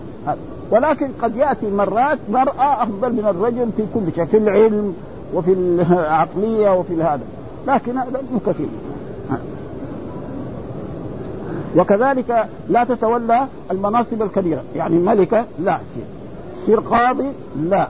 ولكن 0.72 1.12
قد 1.22 1.36
يأتي 1.36 1.70
مرات 1.70 2.18
مرأة 2.30 2.84
أفضل 2.84 3.14
من 3.14 3.26
الرجل 3.30 3.70
في 3.78 3.84
كل 3.94 4.16
شيء 4.16 4.26
في 4.26 4.38
العلم 4.38 4.96
وفي 5.34 5.54
العقلية 5.54 6.80
وفي 6.80 7.04
هذا. 7.04 7.24
لكن 7.68 7.98
هذا 7.98 8.22
مو 8.34 8.40
كثير 8.48 8.68
وكذلك 11.78 12.48
لا 12.70 12.84
تتولى 12.84 13.48
المناصب 13.72 14.22
الكبيرة. 14.22 14.64
يعني 14.76 14.96
ملكة 14.96 15.46
لا 15.60 15.80
تصير 15.92 16.06
تصير 16.64 16.80
قاضي 16.80 17.28
لا. 17.70 17.88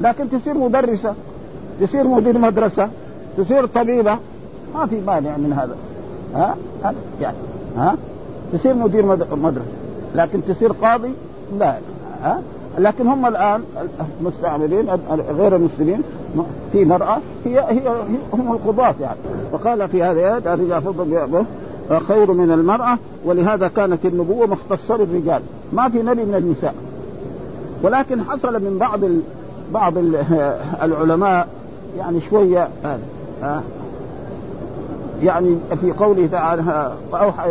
لكن 0.00 0.30
تصير 0.30 0.58
مدرسة 0.58 1.14
تصير 1.80 2.04
مدير 2.04 2.38
مدرسة 2.38 2.88
تصير 3.36 3.66
طبيبة. 3.66 4.18
ما 4.74 4.86
في 4.86 5.00
مانع 5.06 5.36
من 5.36 5.52
هذا. 5.52 5.76
ها؟ 6.34 6.56
يعني 7.20 7.36
ها؟ 7.76 7.96
تصير 8.52 8.74
مدير 8.74 9.06
مدرسة. 9.36 9.66
لكن 10.14 10.40
تصير 10.48 10.72
قاضي 10.72 11.12
لا. 11.58 11.76
ها؟ 12.22 12.42
لكن 12.78 13.06
هم 13.06 13.26
الآن 13.26 13.62
المستعملين 14.20 14.88
غير 15.38 15.56
المسلمين 15.56 16.02
في 16.72 16.84
مرأة 16.84 17.18
هي 17.44 17.60
هي 17.60 17.82
هم 18.32 18.52
القضاة 18.52 18.94
يعني. 19.00 19.18
وقال 19.52 19.88
في 19.88 20.02
هذه 20.02 20.38
الرجال 20.38 20.82
فضل 20.82 21.44
خير 22.08 22.32
من 22.32 22.52
المرأة. 22.52 22.98
ولهذا 23.24 23.68
كانت 23.68 24.06
النبوة 24.06 24.46
مختصة 24.46 24.96
بالرجال 24.96 25.42
ما 25.72 25.88
في 25.88 26.02
نبي 26.02 26.24
من 26.24 26.34
النساء. 26.34 26.74
ولكن 27.82 28.22
حصل 28.22 28.52
من 28.52 28.78
بعض 28.78 29.04
ال... 29.04 29.20
بعض 29.72 29.98
ال... 29.98 30.16
العلماء 30.84 31.48
يعني 31.98 32.20
شوية 32.30 32.68
هذا 32.84 33.62
يعني 35.22 35.56
في 35.80 35.92
قوله 35.92 36.26
تعالى 36.26 36.92
فاوحى 37.12 37.50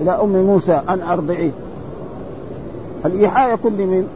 إلى 0.00 0.10
أم 0.10 0.46
موسى 0.46 0.80
أن 0.88 1.00
ارضعيه 1.02 1.50
الإيحاء 3.04 3.54
يكون 3.54 3.72
لمن؟ 3.72 4.08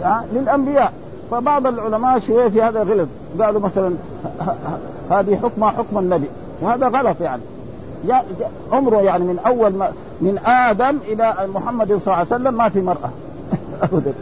يعني 0.00 0.26
للأنبياء. 0.32 0.92
فبعض 1.30 1.66
العلماء 1.66 2.18
شوية 2.18 2.48
في 2.48 2.62
هذا 2.62 2.82
غلط. 2.82 3.08
قالوا 3.40 3.60
مثلا 3.60 3.94
هذه 5.10 5.36
حكمها 5.36 5.70
حكم 5.70 5.98
النبي. 5.98 6.28
وهذا 6.62 6.88
غلط 6.88 7.16
يعني. 7.20 7.42
عمره 8.72 8.96
يعني 8.96 9.24
من 9.24 9.38
أول 9.46 9.72
ما 9.72 9.88
من 10.20 10.38
آدم 10.46 10.98
إلى 11.08 11.34
محمد 11.54 11.86
صلى 11.88 11.98
الله 12.06 12.14
عليه 12.14 12.26
وسلم 12.26 12.54
ما 12.54 12.68
في 12.68 12.80
مرأة. 12.80 13.10
ابدا 13.82 14.12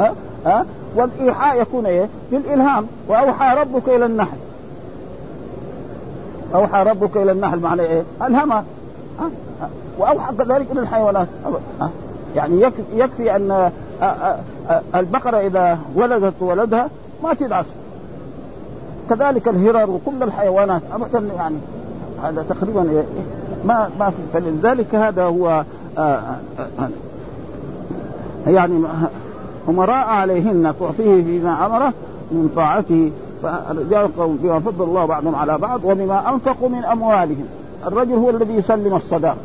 ها؟ 0.00 0.14
ها؟ 0.46 0.66
والإيحاء 0.96 1.60
يكون 1.60 1.86
إيه؟ 1.86 2.08
بالإلهام. 2.30 2.86
وأوحى 3.08 3.56
ربك 3.60 3.88
إلى 3.88 4.06
النحل. 4.06 4.36
أوحى 6.54 6.82
ربك 6.82 7.16
إلى 7.16 7.32
النحل 7.32 7.58
معنى 7.58 7.82
إيه؟ 7.82 8.02
الهمها 8.22 8.64
وأوحى 9.98 10.34
كذلك 10.34 10.66
إلى 10.72 10.80
الحيوانات. 10.80 11.28
يعني 12.36 12.60
يكفي, 12.62 12.82
يكفي 12.94 13.36
أن 13.36 13.70
البقرة 14.94 15.36
إذا 15.36 15.78
ولدت 15.94 16.34
ولدها 16.40 16.88
ما 17.24 17.34
تدعس. 17.34 17.64
كذلك 19.10 19.48
الهرر 19.48 19.90
وكل 19.90 20.22
الحيوانات. 20.22 20.82
ابدا 20.94 21.34
يعني 21.36 21.56
هذا 22.22 22.44
تقريبا 22.48 22.90
إيه؟ 22.90 23.04
ما 23.64 23.90
ما 23.98 24.12
فلذلك 24.32 24.94
هذا 24.94 25.24
هو 25.24 25.64
يعني 28.46 28.84
أمراء 29.68 30.06
عليهن 30.06 30.74
تعطيه 30.80 31.24
فيما 31.24 31.66
أمره 31.66 31.92
من 32.32 32.50
طاعته 32.56 33.10
فالرجال 33.42 34.08
بما 34.16 34.58
فضل 34.60 34.84
الله 34.84 35.04
بعضهم 35.04 35.34
على 35.34 35.58
بعض 35.58 35.84
وبما 35.84 36.28
أنفقوا 36.34 36.68
من 36.68 36.84
أموالهم. 36.84 37.44
الرجل 37.86 38.12
هو 38.12 38.30
الذي 38.30 38.54
يسلم 38.54 38.96
الصداق 38.96 39.36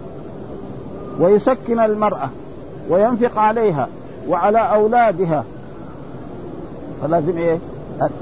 ويسكن 1.19 1.79
المرأة 1.79 2.29
وينفق 2.89 3.39
عليها 3.39 3.87
وعلى 4.29 4.59
أولادها. 4.59 5.43
فلازم 7.01 7.37
إيه؟ 7.37 7.57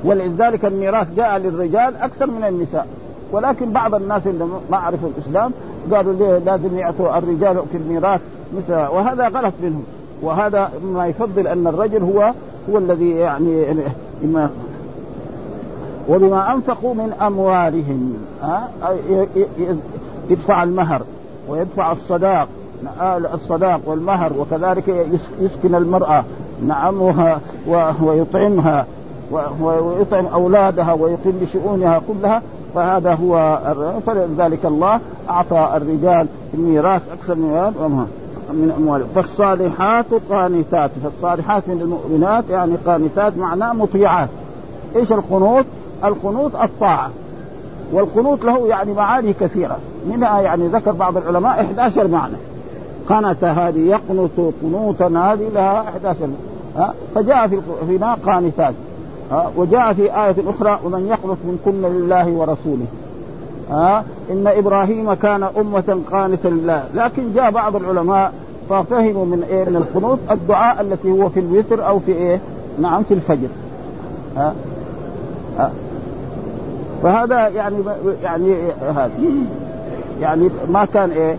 ولذلك 0.03 0.65
الميراث 0.65 1.07
جاء 1.15 1.37
للرجال 1.37 1.95
أكثر 1.95 2.25
من 2.25 2.43
النساء. 2.43 2.87
ولكن 3.31 3.69
بعض 3.71 3.95
الناس 3.95 4.27
اللي 4.27 4.45
ما 4.71 4.77
عرفوا 4.77 5.09
الإسلام 5.17 5.51
قالوا 5.91 6.13
ليه 6.13 6.37
لازم 6.37 6.77
يعطوا 6.77 7.17
الرجال 7.17 7.61
في 7.71 7.77
الميراث؟ 7.77 8.21
مثل 8.57 8.73
وهذا 8.73 9.27
غلط 9.27 9.53
منهم. 9.63 9.83
وهذا 10.21 10.71
ما 10.93 11.07
يفضل 11.07 11.47
أن 11.47 11.67
الرجل 11.67 12.03
هو 12.03 12.33
هو 12.69 12.77
الذي 12.77 13.09
يعني 13.09 13.65
وبما 16.09 16.53
أنفقوا 16.53 16.93
من 16.93 17.13
أموالهم 17.21 18.13
يدفع 20.29 20.63
المهر 20.63 21.01
ويدفع 21.49 21.91
الصداق 21.91 22.47
الصداق 23.33 23.81
والمهر 23.85 24.33
وكذلك 24.39 25.07
يسكن 25.41 25.75
المرأة 25.75 26.23
نعم 26.67 27.01
ويطعمها 28.01 28.85
ويطعم 29.61 30.25
أولادها 30.25 30.93
ويقيم 30.93 31.39
بشؤونها 31.41 32.01
كلها 32.07 32.41
فهذا 32.75 33.13
هو 33.13 33.59
فلذلك 34.07 34.65
الله 34.65 34.99
أعطى 35.29 35.69
الرجال 35.75 36.27
الميراث 36.53 37.01
أكثر 37.13 37.35
من 37.35 37.73
من 38.55 38.73
أموالهم. 38.77 39.07
فالصالحات 39.15 40.05
قانتات. 40.29 40.91
فالصالحات 41.03 41.63
من 41.67 41.81
المؤمنات 41.81 42.43
يعني 42.49 42.75
قانتات 42.85 43.37
معناه 43.37 43.73
مطيعات. 43.73 44.29
إيش 44.95 45.11
القنوت؟ 45.11 45.65
القنوت 46.03 46.55
الطاعة. 46.55 47.09
والقنوت 47.91 48.45
له 48.45 48.67
يعني 48.67 48.93
معاني 48.93 49.33
كثيرة. 49.33 49.77
منها 50.09 50.41
يعني 50.41 50.67
ذكر 50.67 50.91
بعض 50.91 51.17
العلماء 51.17 51.61
11 51.61 52.07
معنى. 52.07 52.35
قنت 53.09 53.43
هذه 53.43 53.79
يقنط 53.79 54.53
قنوتا 54.61 55.05
هذه 55.05 55.49
لها 55.53 55.81
11 55.81 56.27
ها؟ 56.77 56.93
فجاء 57.15 57.47
في 57.47 57.59
هنا 57.89 58.17
قانتات. 58.25 58.73
ها؟ 59.31 59.51
وجاء 59.55 59.93
في 59.93 60.01
آية 60.01 60.35
أخرى 60.47 60.79
ومن 60.83 61.07
يقنط 61.07 61.37
منكن 61.47 61.81
لله 61.81 62.27
ورسوله. 62.27 62.85
ها؟ 63.71 64.03
إن 64.31 64.47
إبراهيم 64.47 65.13
كان 65.13 65.43
أمة 65.43 66.01
قانتا 66.11 66.47
لله 66.47 66.83
لكن 66.95 67.33
جاء 67.33 67.51
بعض 67.51 67.75
العلماء 67.75 68.33
ففهموا 68.69 69.25
من 69.25 69.43
إيه؟ 69.49 69.63
من 69.63 69.75
القنوت 69.75 70.19
الدعاء 70.31 70.81
التي 70.81 71.11
هو 71.11 71.29
في 71.29 71.39
الوتر 71.39 71.87
أو 71.87 71.99
في 71.99 72.11
إيه؟ 72.11 72.39
نعم 72.81 73.03
في 73.03 73.13
الفجر. 73.13 73.47
ها؟ 74.37 74.53
ها؟ 75.59 75.71
فهذا 77.03 77.47
يعني 77.47 77.75
يعني 78.23 78.55
هذا. 78.81 79.11
يعني 80.21 80.49
ما 80.69 80.85
كان 80.85 81.11
إيه؟ 81.11 81.37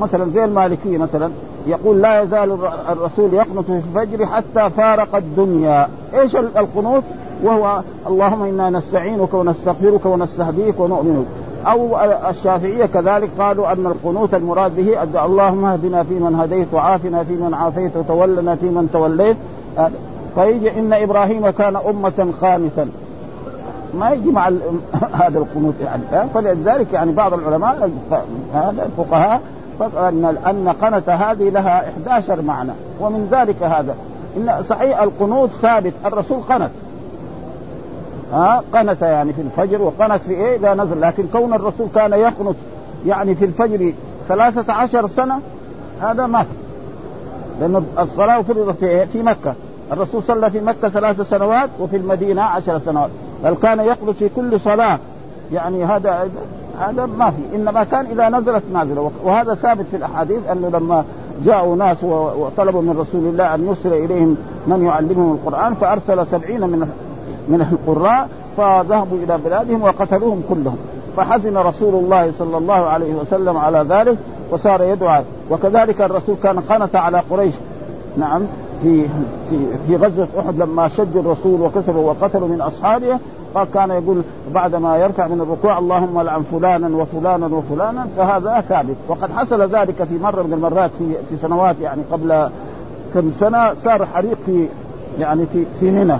مثلا 0.00 0.30
زي 0.34 0.44
المالكية 0.44 0.98
مثلا 0.98 1.30
يقول 1.66 2.02
لا 2.02 2.22
يزال 2.22 2.58
الرسول 2.88 3.34
يقنط 3.34 3.64
في 3.64 3.72
الفجر 3.72 4.26
حتى 4.26 4.70
فارق 4.70 5.16
الدنيا. 5.16 5.88
إيش 6.14 6.36
القنوت 6.36 7.02
وهو 7.42 7.80
اللهم 8.06 8.42
إنا 8.42 8.70
نستعينك 8.70 9.34
ونستغفرك 9.34 10.06
ونستهديك 10.06 10.80
ونؤمن 10.80 11.26
بك 11.26 11.35
أو 11.66 11.98
الشافعية 12.30 12.86
كذلك 12.86 13.30
قالوا 13.38 13.72
أن 13.72 13.86
القنوت 13.86 14.34
المراد 14.34 14.76
به 14.76 15.02
اللهم 15.02 15.64
اهدنا 15.64 16.02
فيمن 16.02 16.34
هديت 16.34 16.66
وعافنا 16.72 17.24
فيمن 17.24 17.54
عافيت 17.54 17.96
وتولنا 17.96 18.56
فيمن 18.56 18.88
توليت. 18.92 19.36
فيجي 20.34 20.78
إن 20.78 20.92
إبراهيم 20.92 21.50
كان 21.50 21.76
أمة 21.76 22.32
قانتا 22.40 22.88
ما 23.94 24.10
يجي 24.10 24.30
مع 24.30 24.48
هذا 25.20 25.38
القنوت 25.38 25.74
يعني 25.80 26.28
فلذلك 26.34 26.92
يعني 26.92 27.12
بعض 27.12 27.34
العلماء 27.34 27.90
هذا 28.54 28.86
الفقهاء 28.86 29.40
أن 29.80 30.36
أن 30.46 30.74
قنت 30.82 31.08
هذه 31.08 31.48
لها 31.48 31.88
11 32.06 32.42
معنى 32.42 32.72
ومن 33.00 33.28
ذلك 33.30 33.62
هذا. 33.62 33.94
إن 34.36 34.64
صحيح 34.70 35.02
القنوت 35.02 35.50
ثابت 35.62 35.92
الرسول 36.06 36.38
قنت. 36.42 36.70
ها 38.32 38.62
قنت 38.74 39.02
يعني 39.02 39.32
في 39.32 39.40
الفجر 39.42 39.82
وقنت 39.82 40.20
في 40.22 40.32
إيه؟ 40.32 40.56
اذا 40.56 40.74
نزل. 40.74 41.00
لكن 41.00 41.26
كون 41.32 41.54
الرسول 41.54 41.86
كان 41.94 42.12
يقنت 42.12 42.56
يعني 43.06 43.34
في 43.34 43.44
الفجر 43.44 43.92
ثلاثة 44.28 44.72
عشر 44.72 45.08
سنة 45.08 45.40
هذا 46.00 46.26
ما 46.26 46.44
لأن 47.60 47.84
الصلاة 47.98 48.42
فرضت 48.42 48.78
في, 48.78 48.86
إيه؟ 48.86 49.04
في 49.04 49.22
مكة. 49.22 49.54
الرسول 49.92 50.22
صلى 50.22 50.50
في 50.50 50.60
مكة 50.60 50.88
ثلاث 50.88 51.20
سنوات 51.20 51.70
وفي 51.80 51.96
المدينة 51.96 52.42
عشر 52.42 52.78
سنوات. 52.78 53.10
بل 53.44 53.54
كان 53.62 53.80
يقنت 53.80 54.16
في 54.16 54.28
كل 54.28 54.60
صلاة. 54.60 54.98
يعني 55.52 55.84
هذا 55.84 56.30
هذا 56.80 57.06
ما 57.06 57.30
في. 57.30 57.56
إنما 57.56 57.84
كان 57.84 58.06
إذا 58.06 58.28
نزلت 58.28 58.62
نازلة. 58.72 59.10
وهذا 59.24 59.54
ثابت 59.54 59.86
في 59.90 59.96
الأحاديث 59.96 60.50
انه 60.50 60.68
لما 60.68 61.04
جاءوا 61.44 61.76
ناس 61.76 62.04
وطلبوا 62.04 62.82
من 62.82 62.98
رسول 62.98 63.26
الله 63.28 63.54
أن 63.54 63.66
يرسل 63.66 63.92
إليهم 63.92 64.36
من 64.66 64.84
يعلمهم 64.84 65.32
القرآن 65.32 65.74
فأرسل 65.74 66.26
سبعين 66.26 66.60
من 66.60 66.90
من 67.48 67.60
القراء 67.72 68.28
فذهبوا 68.56 69.18
إلى 69.18 69.38
بلادهم 69.44 69.82
وقتلوهم 69.82 70.42
كلهم. 70.48 70.76
فحزن 71.16 71.56
رسول 71.56 71.94
الله 71.94 72.32
صلى 72.38 72.58
الله 72.58 72.86
عليه 72.86 73.14
وسلم 73.14 73.56
على 73.56 73.86
ذلك 73.88 74.18
وصار 74.50 74.82
يدعو. 74.82 75.22
وكذلك 75.50 76.00
الرسول 76.00 76.36
كان 76.42 76.60
قنت 76.60 76.96
على 76.96 77.22
قريش. 77.30 77.54
نعم 78.16 78.42
في 78.82 79.08
في 79.50 79.58
في 79.86 79.96
غزوة 79.96 80.28
أحد 80.38 80.58
لما 80.58 80.88
شجوا 80.88 81.20
الرسول 81.20 81.60
وكسروا 81.60 82.10
وقتلوا 82.10 82.48
من 82.48 82.60
أصحابه 82.60 83.18
فكان 83.54 83.90
يقول 83.90 84.22
بعد 84.54 84.74
ما 84.74 84.96
يرفع 84.96 85.26
من 85.26 85.40
الركوع 85.40 85.78
اللهم 85.78 86.20
لعن 86.20 86.42
فلانا 86.52 86.96
وفلانا 86.96 87.46
وفلانا 87.46 88.06
فهذا 88.16 88.64
ثابت. 88.68 88.96
وقد 89.08 89.30
حصل 89.30 89.62
ذلك 89.62 90.04
في 90.04 90.18
مرة 90.22 90.42
من 90.42 90.52
المرات 90.52 90.90
في 90.98 91.14
في 91.28 91.36
سنوات 91.42 91.76
يعني 91.82 92.02
قبل 92.12 92.48
كم 93.14 93.32
سنة 93.40 93.74
صار 93.84 94.06
حريق 94.06 94.38
في 94.46 94.68
يعني 95.18 95.46
في 95.52 95.64
في 95.80 95.90
منى. 95.90 96.16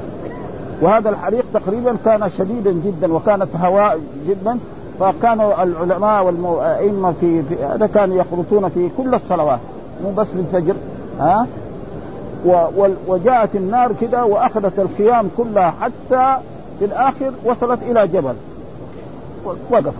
وهذا 0.80 1.10
الحريق 1.10 1.44
تقريبا 1.54 1.96
كان 2.04 2.30
شديدا 2.38 2.72
جدا 2.72 3.12
وكانت 3.12 3.48
هواء 3.56 4.00
جدا 4.28 4.58
فكانوا 5.00 5.62
العلماء 5.62 6.24
والأئمة 6.24 7.14
في, 7.20 7.42
هذا 7.74 7.86
كانوا 7.86 8.16
يخلطون 8.16 8.68
في 8.68 8.88
كل 8.96 9.14
الصلوات 9.14 9.58
مو 10.02 10.10
بس 10.10 10.26
للفجر 10.34 10.74
ها؟ 11.20 11.46
وجاءت 13.06 13.56
النار 13.56 13.92
كده 14.00 14.24
وأخذت 14.24 14.78
الخيام 14.78 15.30
كلها 15.36 15.74
حتى 15.80 16.36
في 16.78 16.84
الآخر 16.84 17.32
وصلت 17.44 17.82
إلى 17.82 18.06
جبل. 18.06 18.34
وقفت. 19.44 19.92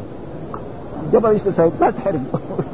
جبل 1.12 1.30
إيش 1.30 1.42
تسوي؟ 1.42 1.70
ما 1.80 1.90
تحرم. 1.90 2.24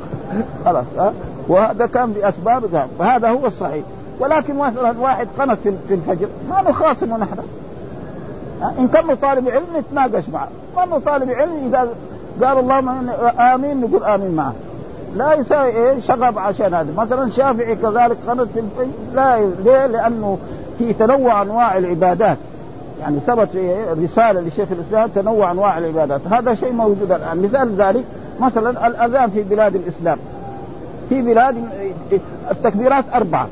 خلاص 0.65 0.85
ها؟ 0.99 1.13
وهذا 1.49 1.87
كان 1.87 2.13
بأسباب 2.13 2.65
ذهب. 2.65 2.89
فهذا 2.99 3.31
هو 3.31 3.47
الصحيح. 3.47 3.85
ولكن 4.21 4.57
مثلا 4.57 4.95
واحد 5.01 5.29
قنت 5.39 5.59
في 5.89 5.95
الفجر. 5.95 6.29
ما 6.51 6.71
نخاصم 6.71 7.17
نحن 7.17 7.37
إن 8.79 8.89
كان 8.89 9.15
طالب 9.15 9.49
علم 9.49 9.65
نتناقش 9.77 10.29
معه. 10.33 10.49
ما 10.77 10.99
طالب 10.99 11.31
علم 11.31 11.53
إذا 11.67 11.89
قال 12.47 12.59
اللهم 12.59 13.11
آمين 13.41 13.81
نقول 13.81 14.05
آمين 14.05 14.31
معه. 14.37 14.53
لا 15.17 15.35
يساوي 15.35 15.69
إيه 15.69 16.01
شغب 16.01 16.39
عشان 16.39 16.75
هذا. 16.75 16.93
مثلا 16.97 17.25
الشافعي 17.25 17.77
كذلك 17.77 18.17
في 18.27 18.61
لا 19.15 19.39
ليه؟ 19.65 19.87
لأنه 19.87 20.39
في 20.79 20.93
تنوع 20.93 21.43
أنواع 21.43 21.79
العبادات. 21.79 22.37
يعني 23.01 23.19
ثبت 23.27 23.49
رسالة 24.05 24.41
لشيخ 24.41 24.69
الإسلام 24.73 25.09
تنوع 25.09 25.51
أنواع 25.51 25.79
العبادات. 25.79 26.21
هذا 26.31 26.55
شيء 26.55 26.73
موجود 26.73 27.13
الآن. 27.13 27.43
مثال 27.43 27.75
ذلك 27.77 28.05
مثلا 28.41 28.87
الأذان 28.87 29.31
في 29.31 29.43
بلاد 29.43 29.75
الإسلام. 29.75 30.19
في 31.09 31.23
بلاد 31.23 31.57
التكبيرات 32.51 33.05
أربعة. 33.15 33.49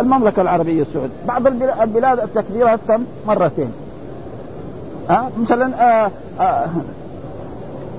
المملكة 0.00 0.42
العربية 0.42 0.82
السعودية. 0.82 1.12
بعض 1.28 1.46
البلاد 1.82 2.20
التكبيرات 2.20 2.80
كم 2.88 3.04
مرتين. 3.26 3.72
ها؟ 5.08 5.18
أه؟ 5.18 5.40
مثلا 5.42 5.70
آه، 5.80 6.10
آه، 6.40 6.66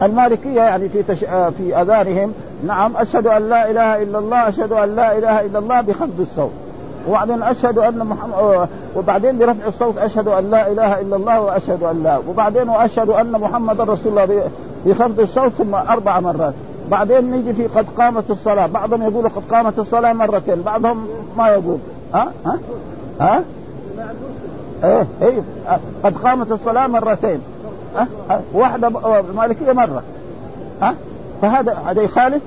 المالكيه 0.02 0.62
يعني 0.62 0.90
في 0.90 1.04
تش... 1.04 1.24
آه، 1.24 1.50
في 1.50 1.82
أذانهم. 1.82 2.34
نعم 2.68 2.98
أشهد 2.98 3.28
أن 3.28 3.50
لا 3.50 3.72
إله 3.72 4.02
إلا 4.02 4.20
الله 4.20 4.50
أشهد 4.50 4.72
أن 4.72 4.96
لا 4.96 5.18
إله 5.18 5.42
إلا 5.42 5.60
الله 5.60 5.82
بخفض 5.82 6.20
الصوت. 6.20 6.52
وبعدين 7.10 7.44
أشهد 7.44 7.78
أن 7.78 7.98
محمد 7.98 8.68
وبعدين 8.96 9.38
برفع 9.38 9.68
الصوت 9.68 9.98
أشهد 9.98 10.28
أن 10.28 10.52
لا 10.52 10.72
إله 10.72 11.02
إلا 11.02 11.16
الله 11.16 11.42
وأشهد 11.42 11.84
أن 11.84 12.04
لا. 12.04 12.20
وبعدين 12.30 12.70
واشهد 12.70 13.10
أن 13.10 13.32
محمد 13.32 13.82
رسول 13.82 14.20
الله 14.20 14.44
بخفض 14.86 15.20
الصوت 15.20 15.52
ثم 15.52 15.76
أربع 15.76 16.20
مرات. 16.20 16.54
بعدين 16.92 17.32
نيجي 17.32 17.54
في 17.54 17.68
قد 17.68 17.86
قامت 17.98 18.32
الصلاة. 18.32 18.68
بعضهم 18.68 19.02
يقولوا 19.02 19.30
قد 19.30 19.44
قامت 19.52 19.80
الصلاة 19.80 20.14
مرتين 20.14 20.62
بعضهم 20.62 21.08
ما 21.38 21.48
يقول. 21.48 21.78
ها؟ 22.14 22.32
ها؟ 22.46 22.60
ها؟ 23.20 23.44
إيه 24.84 25.08
إيه. 25.22 25.42
قد 26.04 26.18
قامت 26.18 26.52
الصلاة 26.52 26.88
مرتين. 26.88 27.42
ها؟ 27.96 28.08
واحدة 28.54 28.90
مالكية 29.36 29.72
مرة. 29.72 30.04
ها؟ 30.82 30.96
فهذا 31.42 31.78
هذا 31.88 32.02
يخالف؟ 32.02 32.42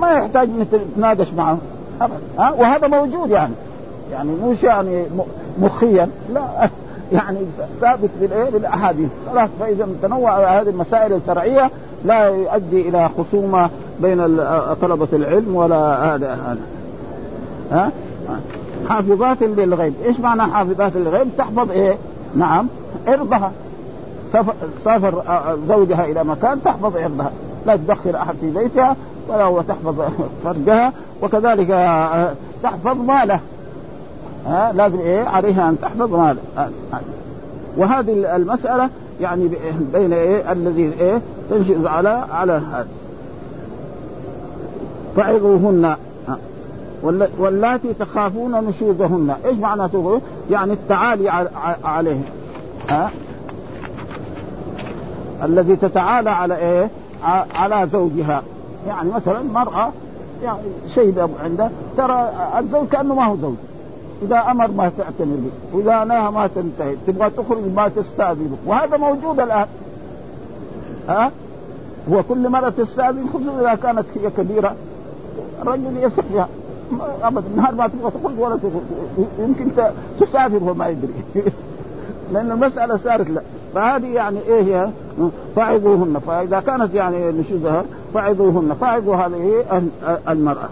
ما 0.00 0.12
يحتاج 0.12 0.48
نتناقش 0.50 1.32
معه 1.32 1.58
ها؟ 2.38 2.52
وهذا 2.52 2.88
موجود 2.88 3.30
يعني. 3.30 3.54
يعني 4.12 4.30
مش 4.30 4.62
يعني 4.62 5.04
مخيا. 5.58 6.08
لا. 6.32 6.42
يعني 7.12 7.38
ثابت 7.80 8.10
بالإيه؟ 8.20 8.50
بالأحاديث. 8.50 9.10
خلاص 9.30 9.50
فإذا 9.60 9.88
تنوع 10.02 10.60
هذه 10.60 10.68
المسائل 10.68 11.12
الفرعية 11.12 11.70
لا 12.06 12.28
يؤدي 12.28 12.88
إلى 12.88 13.10
خصومة 13.18 13.70
بين 14.00 14.38
طلبة 14.82 15.08
العلم 15.12 15.56
ولا 15.56 16.14
هذا 16.14 16.58
ها؟ 17.72 17.90
حافظات 18.88 19.42
للغيب. 19.42 19.94
إيش 20.04 20.20
معنى 20.20 20.42
حافظات 20.42 20.96
للغيب؟ 20.96 21.28
تحفظ 21.38 21.70
إيه؟ 21.70 21.96
نعم 22.34 22.66
عرضها 23.06 23.52
سافر 24.84 25.22
زوجها 25.68 26.04
إلى 26.04 26.24
مكان 26.24 26.62
تحفظ 26.62 26.96
عرضها 26.96 27.30
لا 27.66 27.76
تدخل 27.76 28.16
أحد 28.16 28.34
في 28.40 28.50
بيتها 28.50 28.96
ولا 29.28 29.44
هو 29.44 29.62
تحفظ 29.62 30.00
فرجها 30.44 30.92
وكذلك 31.22 31.68
تحفظ 32.62 32.96
ماله. 33.00 33.40
ها؟ 34.46 34.72
لازم 34.72 35.00
إيه؟ 35.00 35.24
عليها 35.24 35.68
أن 35.68 35.76
تحفظ 35.82 36.14
ماله. 36.14 36.40
وهذه 37.76 38.36
المسألة 38.36 38.90
يعني 39.20 39.50
بين 39.92 40.12
إيه؟ 40.12 40.52
الذي 40.52 40.92
إيه؟ 41.00 41.20
تنشئ 41.50 41.88
على 41.88 42.24
على 42.30 42.52
هذا. 42.52 42.88
فعظوهن 45.16 45.96
واللاتي 47.38 47.94
تخافون 47.94 48.64
نشوزهن. 48.64 49.34
إيش 49.44 49.58
معنى 49.58 49.88
تقول 49.88 50.20
يعني 50.50 50.72
التعالي 50.72 51.48
عليه 51.84 52.20
ها؟ 52.90 53.10
الذي 55.42 55.76
تتعالى 55.76 56.30
على 56.30 56.56
إيه؟ 56.56 56.90
على 57.54 57.88
زوجها. 57.92 58.42
يعني 58.88 59.10
مثلا 59.10 59.42
مرأة 59.42 59.92
يعني 60.44 60.58
شيء 60.94 61.28
عندة 61.44 61.70
ترى 61.96 62.30
الزوج 62.58 62.88
كأنه 62.88 63.14
ما 63.14 63.24
هو 63.24 63.36
زوج. 63.36 63.54
إذا 64.22 64.38
أمر 64.50 64.70
ما 64.70 64.90
تعتمر 64.98 65.36
به. 65.36 65.50
وإذا 65.72 66.04
نهى 66.04 66.30
ما 66.30 66.46
تنتهي. 66.46 66.96
تبغى 67.06 67.30
تخرج 67.30 67.74
ما 67.76 67.88
تستأذنه. 67.88 68.56
وهذا 68.66 68.96
موجود 68.96 69.40
الآن. 69.40 69.66
ها؟ 71.08 71.32
هو 72.12 72.22
كل 72.22 72.48
مرة 72.48 72.68
تستأذن 72.68 73.26
خصوصا 73.34 73.60
إذا 73.60 73.74
كانت 73.74 74.04
هي 74.14 74.30
كبيرة 74.30 74.74
الرجل 75.62 75.96
يثق 75.96 76.24
بها. 76.32 76.48
ابدا 77.22 77.46
النهار 77.52 77.74
ما 77.74 77.88
تبغى 77.88 78.10
تخرج 78.10 78.38
ولا 78.38 78.56
تخرج. 78.56 79.26
يمكن 79.38 79.68
تسافر 80.20 80.64
وهو 80.64 80.74
ما 80.74 80.88
يدري. 80.88 81.12
لأن 82.32 82.50
المسألة 82.50 82.96
صارت 82.96 83.30
لا. 83.30 83.42
فهذه 83.74 84.06
يعني 84.06 84.38
إيه 84.48 84.62
هي؟ 84.62 84.90
فعظوهن 85.56 86.18
فإذا 86.26 86.60
كانت 86.60 86.94
يعني 86.94 87.32
نشوزها 87.32 87.84
فعظوهن 88.14 88.76
فعظوا 88.80 89.16
هذه 89.16 89.64
المرأة. 90.28 90.68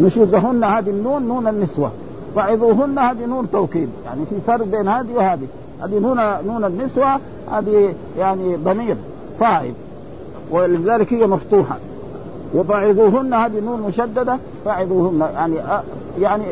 نشوزهن 0.00 0.64
هذه 0.64 0.90
النون 0.90 1.22
نون 1.22 1.48
النسوة. 1.48 1.90
فعظوهن 2.36 2.98
هذه 2.98 3.26
نون 3.26 3.50
توكيد. 3.50 3.88
يعني 4.06 4.20
في 4.30 4.36
فرق 4.46 4.64
بين 4.64 4.88
هذه 4.88 5.14
وهذه. 5.14 5.46
هذه 5.84 5.98
نون 5.98 6.16
نون 6.46 6.64
النسوة 6.64 7.20
هذه 7.52 7.94
يعني 8.18 8.56
ضمير 8.56 8.96
فاعل 9.40 9.72
ولذلك 10.50 11.12
هي 11.12 11.26
مفتوحة. 11.26 11.76
وفعظوهن 12.54 13.34
هذه 13.34 13.60
نون 13.60 13.82
مشددة 13.88 14.38
فعظوهن 14.64 15.20
يعني 15.34 15.56
يعني 16.20 16.44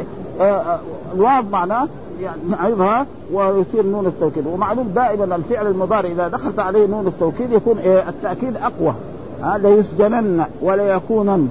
الواو 1.15 1.43
معناه 1.53 1.89
يعني 2.23 2.41
عظها 2.61 3.07
ويصير 3.33 3.87
نون 3.87 4.07
التوكيد. 4.07 4.47
ومعلوم 4.47 4.89
دائما 4.95 5.37
الفعل 5.37 5.67
المضارع 5.67 6.09
إذا 6.09 6.29
دخلت 6.29 6.59
عليه 6.59 6.87
نون 6.87 7.07
التوكيد 7.07 7.53
يكون 7.53 7.79
إيه 7.79 8.09
التأكيد 8.09 8.57
أقوى. 8.57 8.95
ها 9.43 9.59
ليسجنن 9.59 10.45
ولا 10.63 10.95
يكونن 10.95 11.49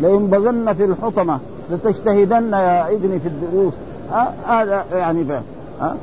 لينبغن 0.00 0.72
في 0.72 0.84
الحطمة 0.84 1.38
لتجتهدن 1.70 2.52
يا 2.52 2.88
ابني 2.88 3.18
في 3.18 3.28
الدروس. 3.28 3.72
هذا 4.48 4.84
يعني 4.92 5.26
ها 5.80 5.96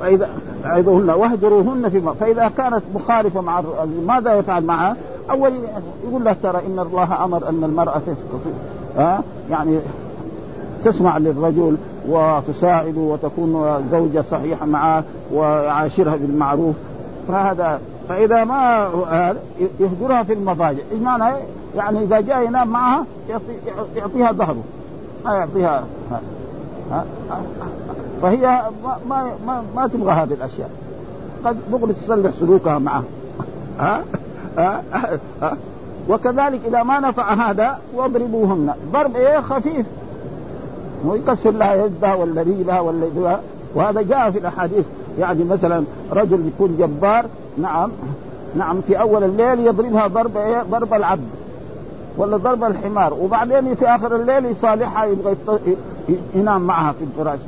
فاذا 0.00 0.28
واهجروهن 1.14 1.88
في 1.88 2.00
فإذا 2.20 2.50
كانت 2.56 2.82
مخالفة 2.94 3.40
مع 3.40 3.62
ماذا 4.06 4.34
يفعل 4.34 4.64
معها؟ 4.64 4.96
أول 5.30 5.52
يقول 6.04 6.24
له 6.24 6.36
ترى 6.42 6.62
إن 6.66 6.78
الله 6.78 7.24
أمر 7.24 7.48
أن 7.48 7.64
المرأة 7.64 8.02
ها؟ 8.96 9.22
يعني 9.50 9.78
تسمع 10.84 11.18
للرجل 11.18 11.76
وتساعده 12.08 13.00
وتكون 13.00 13.84
زوجة 13.92 14.24
صحيحة 14.30 14.66
معه 14.66 15.04
ويعاشرها 15.32 16.16
بالمعروف. 16.16 16.74
فهذا 17.28 17.80
فإذا 18.08 18.44
ما 18.44 18.88
يهجرها 19.80 20.22
في 20.22 20.32
المضاجع 20.32 20.82
إيش 20.92 21.02
معنى؟ 21.02 21.36
يعني 21.76 22.02
إذا 22.02 22.20
جاء 22.20 22.46
ينام 22.46 22.68
معها 22.68 23.04
يعطيها 23.96 24.32
ظهره 24.32 24.62
ما 25.24 25.34
يعطيها 25.34 25.84
ها؟ 26.90 27.04
فهي 28.24 28.62
ما 29.08 29.32
ما 29.46 29.62
ما, 29.76 29.86
تبغى 29.86 30.12
هذه 30.12 30.32
الأشياء. 30.32 30.70
قد 31.44 31.56
بغض 31.72 31.92
تصلح 31.92 32.30
سلوكها 32.40 32.78
معه. 32.78 33.02
ها؟ 33.78 34.04
ها, 34.58 34.82
ها؟ 35.42 35.56
وكذلك 36.08 36.60
إذا 36.66 36.82
ما 36.82 37.00
نفع 37.00 37.50
هذا 37.50 37.78
واضربوهن. 37.94 38.74
ضرب 38.92 39.16
إيه؟ 39.16 39.40
خفيف. 39.40 39.86
ويكسر 41.06 41.50
لها 41.50 41.74
يدها 41.74 42.14
ولا 42.14 42.42
رجلها 42.42 42.80
ولا 42.80 43.06
يدها 43.06 43.40
وهذا 43.74 44.02
جاء 44.02 44.30
في 44.30 44.38
الأحاديث. 44.38 44.84
يعني 45.18 45.44
مثلا 45.44 45.84
رجل 46.12 46.46
يكون 46.46 46.76
جبار. 46.78 47.26
نعم. 47.58 47.90
نعم 48.56 48.80
في 48.80 49.00
أول 49.00 49.24
الليل 49.24 49.66
يضربها 49.66 50.06
ضرب 50.06 50.36
إيه؟ 50.36 50.62
ضرب 50.70 50.94
العبد. 50.94 51.28
ولا 52.16 52.36
ضرب 52.36 52.64
الحمار. 52.64 53.14
وبعدين 53.14 53.74
في 53.74 53.86
آخر 53.86 54.16
الليل 54.16 54.44
يصالحها 54.44 55.04
يبغى 55.04 55.36
ينام 56.34 56.60
معها 56.60 56.92
في 56.92 57.04
الفراش. 57.04 57.38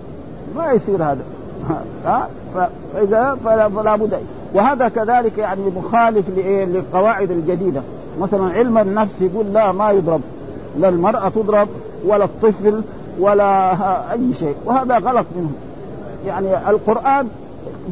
ما 0.56 0.72
يصير 0.72 0.96
هذا. 0.96 1.22
ها؟ 2.06 2.28
فإذا 2.54 3.36
فلا, 3.44 3.68
فلا 3.68 3.96
بد. 3.96 4.18
وهذا 4.54 4.88
كذلك 4.88 5.38
يعني 5.38 5.60
مخالف 5.76 6.24
للقواعد 6.36 7.30
الجديدة. 7.30 7.80
مثلا 8.20 8.52
علم 8.52 8.78
النفس 8.78 9.12
يقول 9.20 9.52
لا 9.52 9.72
ما 9.72 9.90
يضرب. 9.90 10.20
لا 10.78 10.88
المرأة 10.88 11.28
تضرب 11.28 11.68
ولا 12.06 12.24
الطفل 12.24 12.82
ولا 13.18 13.72
أي 14.12 14.34
شيء. 14.38 14.54
وهذا 14.64 14.98
غلط 14.98 15.26
منهم 15.36 15.54
يعني 16.26 16.70
القرآن 16.70 17.28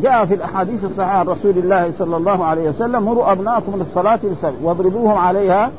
جاء 0.02 0.24
في 0.24 0.34
الأحاديث 0.34 0.84
الصحيحة 0.84 1.18
عن 1.18 1.26
رسول 1.26 1.50
الله 1.50 1.92
صلى 1.98 2.16
الله 2.16 2.44
عليه 2.44 2.68
وسلم 2.68 3.02
مروا 3.02 3.32
أبناءكم 3.32 3.72
للصلاه 3.76 4.18
لسبع 4.24 4.52
واضربوهم 4.62 5.18
عليها 5.18 5.70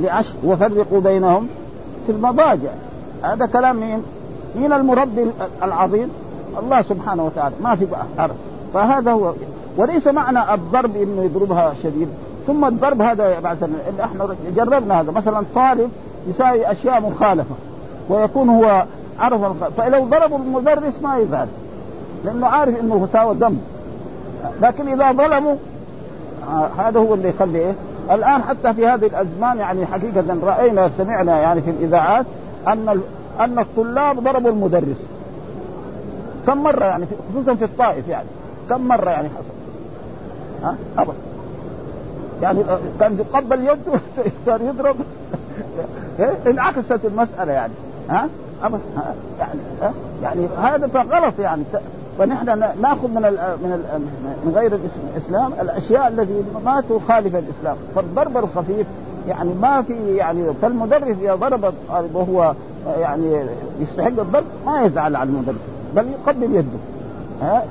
لعشر 0.00 0.32
وفرقوا 0.44 1.00
بينهم 1.00 1.48
في 2.06 2.12
المضاجع. 2.12 2.70
هذا 3.22 3.46
كلام 3.46 3.76
مين؟ 3.76 4.02
مين 4.56 4.72
المربي 4.72 5.26
العظيم؟ 5.62 6.08
الله 6.58 6.82
سبحانه 6.82 7.24
وتعالى. 7.24 7.54
ما 7.62 7.74
في 7.74 7.86
حرف 8.18 8.34
فهذا 8.74 9.12
هو. 9.12 9.32
وليس 9.76 10.06
معنى 10.06 10.54
الضرب 10.54 10.96
إنه 10.96 11.22
يضربها 11.22 11.74
شديد. 11.82 12.08
ثم 12.46 12.64
الضرب 12.64 13.02
هذا 13.02 13.40
بعد 13.40 13.70
إحنا 14.00 14.28
جربنا 14.56 15.00
هذا. 15.00 15.12
مثلا 15.12 15.44
طالب 15.54 15.90
يساوي 16.28 16.72
أشياء 16.72 17.00
مخالفة. 17.00 17.54
ويكون 18.08 18.48
هو 18.48 18.84
عرف. 19.18 19.40
فلو 19.76 20.04
ضربوا 20.04 20.38
المدرس 20.38 20.94
ما 21.02 21.18
يزعل 21.18 21.48
لأنه 22.24 22.46
عارف 22.46 22.80
إنه 22.80 23.08
ساوى 23.12 23.34
دم 23.34 23.56
لكن 24.62 24.88
إذا 24.88 25.12
ظلموا 25.12 25.56
آه 26.48 26.68
هذا 26.78 27.00
هو 27.00 27.14
اللي 27.14 27.28
يخلي 27.28 27.58
إيه؟ 27.58 27.74
الآن 28.10 28.42
حتى 28.42 28.74
في 28.74 28.86
هذه 28.86 29.06
الأزمان 29.06 29.58
يعني 29.58 29.86
حقيقة 29.86 30.24
رأينا 30.42 30.90
سمعنا 30.98 31.40
يعني 31.40 31.60
في 31.60 31.70
الإذاعات 31.70 32.26
أن 32.68 33.00
أن 33.40 33.58
الطلاب 33.58 34.20
ضربوا 34.20 34.50
المدرس. 34.50 34.96
كم 36.46 36.62
مرة 36.62 36.84
يعني 36.84 37.06
خصوصا 37.30 37.54
في 37.54 37.64
الطائف 37.64 38.08
يعني 38.08 38.28
كم 38.68 38.88
مرة 38.88 39.10
يعني 39.10 39.28
حصل؟ 39.28 39.60
ها؟ 40.62 40.76
ابدا 40.98 41.18
يعني 42.42 42.64
كان 43.00 43.18
يقبل 43.18 43.60
يده 43.60 44.00
صار 44.46 44.60
يضرب. 44.60 44.96
انعكست 46.50 47.00
المسألة 47.04 47.52
يعني. 47.52 47.72
ها؟ 48.10 48.28
ابدا 48.62 48.80
يعني 49.38 49.60
ها؟ 49.82 49.92
يعني 50.22 50.48
هذا 50.62 50.86
فغلط 50.86 51.38
يعني. 51.38 51.62
فنحن 52.18 52.58
نأخذ 52.82 53.08
من 53.08 53.24
ال 53.24 53.38
من 53.62 53.72
ال 53.72 54.00
من 54.44 54.52
غير 54.54 54.78
الإسلام 55.14 55.52
الأشياء 55.60 56.08
التي 56.08 56.42
ما 56.64 56.80
تخالف 56.80 57.36
الإسلام. 57.36 57.76
فالضرب 57.94 58.36
الخفيف 58.36 58.86
يعني 59.28 59.50
ما 59.62 59.82
في 59.82 60.16
يعني 60.16 60.44
فالمدرس 60.62 61.16
إذا 61.22 61.34
ضرب 61.34 61.74
وهو 62.12 62.54
يعني 62.98 63.46
يستحق 63.80 64.06
الضرب 64.06 64.44
ما 64.66 64.82
يزعل 64.82 65.16
على 65.16 65.30
المدرس. 65.30 65.79
بل 65.96 66.04
يقبل 66.08 66.54
يده. 66.54 66.78
ها؟ 67.42 67.64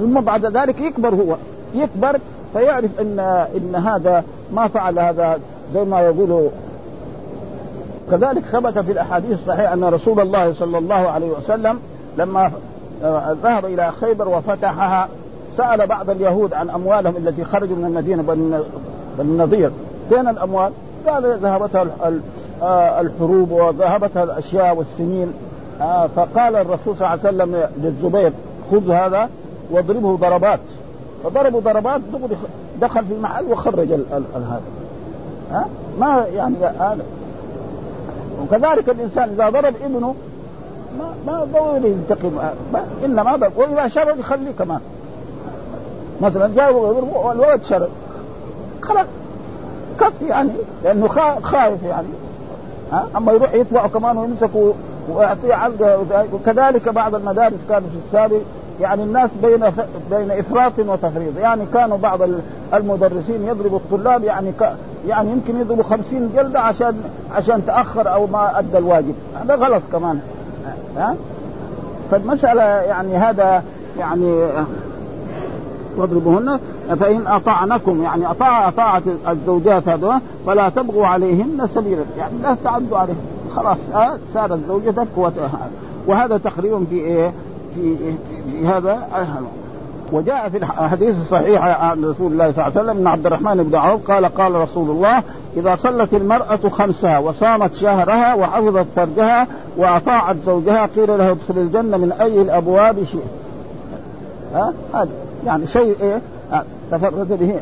ثم 0.00 0.20
بعد 0.20 0.46
ذلك 0.46 0.80
يكبر 0.80 1.14
هو. 1.14 1.36
يكبر 1.74 2.18
فيعرف 2.52 3.00
ان 3.00 3.18
إن 3.56 3.74
هذا 3.74 4.24
ما 4.52 4.68
فعل 4.68 4.98
هذا 4.98 5.38
زي 5.74 5.84
ما 5.84 6.00
يقولوا. 6.00 6.48
كذلك 8.10 8.44
ثبت 8.44 8.78
في 8.78 8.92
الأحاديث 8.92 9.32
الصحيحة 9.32 9.72
أن 9.72 9.84
رسول 9.84 10.20
الله 10.20 10.54
صلى 10.54 10.78
الله 10.78 10.94
عليه 10.94 11.30
وسلم 11.30 11.78
لما 12.18 12.50
آه، 13.04 13.36
ذهب 13.42 13.64
إلى 13.64 13.92
خيبر 14.00 14.28
وفتحها 14.28 15.08
سأل 15.56 15.86
بعض 15.86 16.10
اليهود 16.10 16.54
عن 16.54 16.70
أموالهم 16.70 17.16
التي 17.16 17.44
خرجوا 17.44 17.76
من 17.76 17.84
المدينة 17.84 18.22
بن 18.22 18.62
النضير 19.20 19.70
فين 20.08 20.28
الأموال؟ 20.28 20.72
قال 21.06 21.38
ذهبتها 21.38 21.86
آه، 22.62 23.00
الحروب 23.00 23.50
وذهبتها 23.50 24.24
الأشياء 24.24 24.76
والسنين. 24.76 25.32
آه، 25.80 26.06
فقال 26.16 26.56
الرسول 26.56 26.96
صلى 26.96 27.06
الله 27.06 27.08
عليه 27.08 27.20
وسلم 27.28 27.68
للزبير 27.76 28.32
خذ 28.70 28.90
هذا 28.90 29.28
واضربه 29.70 30.16
ضربات. 30.16 30.60
فضربوا 31.24 31.60
ضربات 31.60 32.00
دخل 32.80 33.04
في 33.04 33.12
المحل 33.12 33.44
وخرج 33.44 33.92
هذا. 34.34 34.60
ها؟ 35.52 35.66
ما 36.00 36.26
يعني 36.34 36.54
هذا 36.56 37.04
وكذلك 38.42 38.88
الإنسان 38.88 39.28
إذا 39.28 39.48
ضرب 39.48 39.74
ابنه 39.84 40.14
ما 40.98 41.14
ما 41.26 41.44
ضروري 41.52 41.88
ينتقم 41.88 42.38
انما 43.04 43.36
ضرب. 43.36 43.52
وإذا 43.56 43.88
شرد 43.88 44.18
يخليه 44.18 44.52
كمان. 44.58 44.80
مثلا 46.20 46.50
جاء 46.56 46.72
والولد 47.24 47.62
شرد 47.64 47.88
خلاص. 48.82 49.06
كف 50.00 50.12
يعني 50.28 50.50
لأنه 50.84 51.08
خايف 51.42 51.82
يعني. 51.82 52.08
ها؟ 52.92 53.06
أما 53.16 53.32
يروح 53.32 53.54
يطلع 53.54 53.86
كمان 53.86 54.18
ويمسكوا 54.18 54.72
ويعطيه 55.08 55.54
علقه 55.54 56.04
وكذلك 56.32 56.88
بعض 56.88 57.14
المدارس 57.14 57.58
كانوا 57.68 57.88
في 57.88 57.96
السابق 58.06 58.40
يعني 58.80 59.02
الناس 59.02 59.30
بين 59.42 59.64
بين 60.10 60.30
إفراط 60.30 60.78
وتفريط. 60.78 61.38
يعني 61.38 61.62
كانوا 61.74 61.96
بعض 61.96 62.20
المدرسين 62.74 63.46
يضربوا 63.46 63.78
الطلاب 63.78 64.24
يعني 64.24 64.52
ك 64.52 64.72
يعني 65.08 65.30
يمكن 65.30 65.60
يضربوا 65.60 65.82
خمسين 65.82 66.30
جلدة 66.36 66.60
عشان 66.60 66.94
عشان 67.36 67.66
تأخر 67.66 68.14
أو 68.14 68.26
ما 68.26 68.58
أدى 68.58 68.78
الواجب. 68.78 69.14
هذا 69.42 69.54
غلط 69.54 69.82
كمان. 69.92 70.20
ها؟ 70.96 71.14
فالمسألة 72.10 72.62
يعني 72.62 73.16
هذا 73.16 73.62
يعني 73.98 74.46
واضربوهن. 75.96 76.58
فإن 77.00 77.26
أطعنكم 77.26 78.02
يعني 78.02 78.30
أطاع 78.30 78.68
أطاعت 78.68 79.02
الزوجات 79.28 79.88
هذا 79.88 80.20
فلا 80.46 80.68
تبغوا 80.68 81.06
عليهن 81.06 81.68
سبيلا. 81.74 82.02
يعني 82.18 82.38
لا 82.42 82.56
تعدوا 82.64 82.98
عليهن. 82.98 83.35
خلاص 83.56 83.78
آه 83.94 84.18
صارت 84.34 84.58
زوجتك 84.68 85.08
وهذا 86.06 86.38
تقريبا 86.38 86.84
في 86.90 86.96
إيه؟ 86.96 87.32
في, 87.74 87.96
في 88.52 88.66
هذا. 88.66 89.08
وجاء 90.12 90.48
في 90.48 90.56
الحديث 90.56 91.16
الصحيح 91.20 91.62
عن 91.62 92.04
رسول 92.04 92.32
الله 92.32 92.52
صلى 92.52 92.66
الله 92.66 92.78
عليه 92.78 92.80
وسلم 92.80 92.96
من 92.96 93.06
عبد 93.06 93.26
الرحمن 93.26 93.62
بن 93.62 93.74
عوف 93.78 94.10
قال 94.10 94.24
قال 94.24 94.54
رسول 94.54 94.90
الله 94.90 95.22
إذا 95.56 95.76
صلت 95.76 96.14
المرأة 96.14 96.68
خمسها 96.70 97.18
وصامت 97.18 97.74
شهرها 97.74 98.34
وحفظت 98.34 98.86
فرجها 98.96 99.46
وأطاعت 99.76 100.36
زوجها 100.46 100.86
قيل 100.86 101.08
له 101.18 101.30
ادخل 101.30 101.56
الجنة 101.56 101.96
من 101.96 102.12
أي 102.12 102.42
الأبواب 102.42 103.04
شئت. 103.04 103.20
ها؟ 104.54 104.72
هذا 104.94 105.08
يعني 105.46 105.66
شيء 105.66 105.96
إيه؟ 106.00 106.20
تفرد 106.90 107.28
به. 107.28 107.60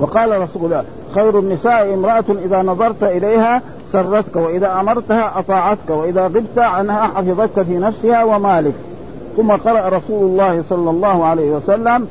وقال 0.00 0.40
رسول 0.40 0.64
الله 0.64 0.84
خير 1.14 1.38
النساء 1.38 1.94
امرأة 1.94 2.24
إذا 2.44 2.62
نظرت 2.62 3.02
إليها 3.02 3.62
سرتك 3.92 4.36
وإذا 4.36 4.80
أمرتها 4.80 5.38
أطاعتك 5.38 5.90
وإذا 5.90 6.26
غبت 6.26 6.58
عنها 6.58 7.02
حفظتك 7.02 7.62
في 7.62 7.78
نفسها 7.78 8.24
ومالك. 8.24 8.74
ثم 9.36 9.50
قرأ 9.50 9.88
رسول 9.88 10.30
الله 10.30 10.64
صلى 10.68 10.90
الله 10.90 11.24
عليه 11.24 11.50
وسلم 11.50 12.06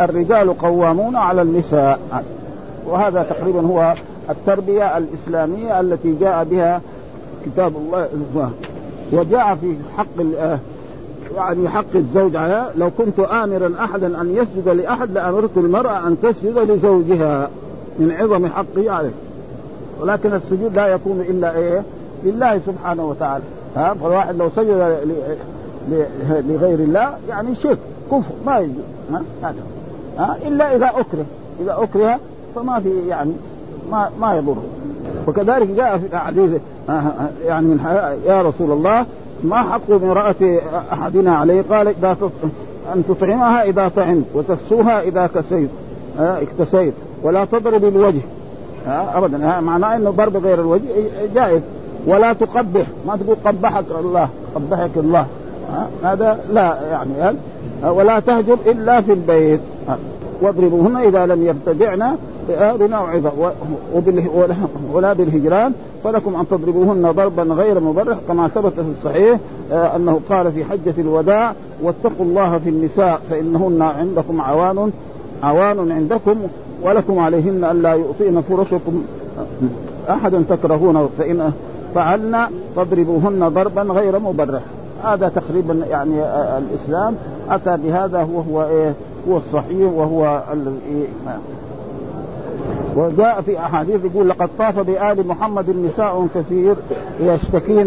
الرجال 0.00 0.58
قوامون 0.58 1.16
على 1.16 1.42
النساء. 1.42 2.24
وهذا 2.86 3.22
تقريبا 3.22 3.60
هو 3.60 3.94
التربية 4.30 4.98
الإسلامية 4.98 5.80
التي 5.80 6.14
جاء 6.20 6.44
بها 6.44 6.80
كتاب 7.46 7.72
الله. 8.12 8.50
وجاء 9.12 9.54
في 9.54 9.74
حق 9.96 10.24
يعني 11.36 11.68
حق 11.68 11.84
الزوج 11.94 12.36
على 12.36 12.64
لو 12.76 12.90
كنت 12.98 13.20
آمرا 13.20 13.72
أحدا 13.84 14.20
أن 14.20 14.36
يسجد 14.36 14.68
لأحد 14.68 15.10
لأمرت 15.10 15.56
المرأة 15.56 16.06
أن 16.06 16.16
تسجد 16.22 16.58
لزوجها. 16.58 17.48
من 17.98 18.12
عظم 18.12 18.46
حقه 18.46 18.90
عليه 18.90 19.12
ولكن 20.00 20.34
السجود 20.34 20.74
لا 20.74 20.86
يكون 20.86 21.20
إلا 21.20 21.56
إيه؟ 21.56 21.82
لله 22.24 22.60
سبحانه 22.66 23.04
وتعالى. 23.04 23.44
ها؟ 23.76 23.94
فالواحد 23.94 24.36
لو 24.36 24.50
سجد 24.56 24.98
لغير 26.48 26.78
الله 26.78 27.14
يعني 27.28 27.54
شرك 27.54 27.78
كفر 28.10 28.34
ما 28.46 28.58
يجوز. 28.58 28.74
ها؟ 29.12 29.54
ها؟ 30.18 30.36
إلا 30.46 30.76
إذا 30.76 30.86
أكره. 30.86 31.24
إذا 31.60 31.76
أكره 31.82 32.18
فما 32.54 32.80
في 32.80 33.08
يعني 33.08 33.32
ما 33.90 34.10
ما 34.20 34.34
يضره. 34.36 34.62
وكذلك 35.26 35.68
جاء 35.68 35.98
في 35.98 36.06
الاحاديث 36.06 36.60
يعني 37.44 37.66
من 37.66 37.78
يا 38.26 38.42
رسول 38.42 38.70
الله 38.70 39.06
ما 39.44 39.56
حق 39.56 39.90
امرأة 39.90 40.60
أحدنا 40.92 41.36
عليه؟ 41.36 41.64
قال 41.70 41.88
إذا 41.88 42.16
أن 42.94 43.04
تطعمها 43.08 43.62
إذا 43.62 43.90
طعمت 43.96 44.24
وتكسوها 44.34 45.00
إذا 45.00 45.26
كسيت. 45.34 45.70
اكتسيت. 46.18 46.94
ولا 47.22 47.44
تضرب 47.44 47.84
الوجه. 47.84 48.20
أبدا. 48.86 49.60
معناه 49.60 49.96
أنه 49.96 50.10
ضرب 50.10 50.36
غير 50.36 50.60
الوجه 50.60 50.82
جائز. 51.34 51.60
ولا 52.06 52.32
تقبح. 52.32 52.86
ما 53.06 53.16
تقول 53.16 53.36
قبحك 53.44 53.84
الله 54.00 54.28
قبحك 54.54 54.90
الله. 54.96 55.26
هذا 56.04 56.40
لا 56.52 56.76
يعني 56.90 57.36
ولا 57.84 58.20
تهجر 58.20 58.56
إلا 58.66 59.00
في 59.00 59.12
البيت. 59.12 59.60
واضربوهن 60.42 60.96
إذا 60.96 61.26
لم 61.26 61.46
يرتدعن 61.46 62.16
بموعظة 62.78 63.32
ولا 64.92 65.12
بالهجران. 65.12 65.72
فلكم 66.04 66.36
أن 66.36 66.48
تضربوهن 66.48 67.10
ضربا 67.10 67.42
غير 67.42 67.80
مبرح 67.80 68.18
كما 68.28 68.48
ثبت 68.48 68.72
في 68.72 68.92
الصحيح 68.98 69.38
آه، 69.72 69.96
أنه 69.96 70.20
قال 70.30 70.52
في 70.52 70.64
حجة 70.64 70.94
الوداع 70.98 71.52
واتقوا 71.82 72.26
الله 72.26 72.58
في 72.58 72.70
النساء 72.70 73.20
فإنهن 73.30 73.82
عندكم 73.82 74.40
عوان 74.40 74.90
عوان 75.42 75.92
عندكم 75.92 76.36
ولكم 76.82 77.18
عليهن 77.18 77.64
ألا 77.64 77.92
يؤطين 77.92 78.40
فرشكم 78.40 79.02
أحدا 80.10 80.44
تكرهونه 80.50 81.08
فإن 81.18 81.52
فعلنا 81.94 82.50
فاضربوهن 82.76 83.48
ضربا 83.48 83.82
غير 83.82 84.18
مبرح. 84.18 84.62
هذا 85.04 85.28
تقريبا 85.28 85.86
يعني 85.90 86.22
الإسلام 86.58 87.14
أتى 87.50 87.76
بهذا 87.76 88.28
وهو 88.32 88.62
إيه؟ 88.62 88.92
هو 89.28 89.36
الصحيح 89.36 89.92
وهو 89.92 90.42
وجاء 92.96 93.42
في 93.46 93.58
أحاديث 93.58 94.04
يقول 94.04 94.28
لقد 94.28 94.48
طاف 94.58 94.78
بآل 94.78 95.26
محمد 95.26 95.70
نساء 95.70 96.26
كثير 96.34 96.74
يشتكين 97.20 97.86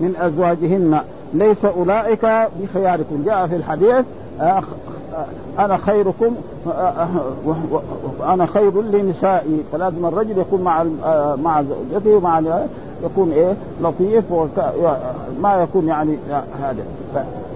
من 0.00 0.14
أزواجهن. 0.20 1.00
ليس 1.34 1.64
أولئك 1.64 2.26
بخياركم. 2.60 3.22
جاء 3.26 3.46
في 3.46 3.56
الحديث 3.56 4.04
أنا 5.58 5.76
خيركم 5.76 6.34
أنا 8.24 8.46
خير 8.46 8.82
لنسائي 8.82 9.62
فلازم 9.72 10.06
الرجل 10.06 10.38
يكون 10.38 10.62
مع 10.62 10.84
مع 11.42 11.62
زوجته 11.62 12.10
ومع 12.10 12.42
يكون 13.04 13.32
إيه 13.32 13.54
لطيف 13.82 14.24
ما 15.42 15.62
يكون 15.62 15.88
يعني 15.88 16.18
هذا. 16.62 16.84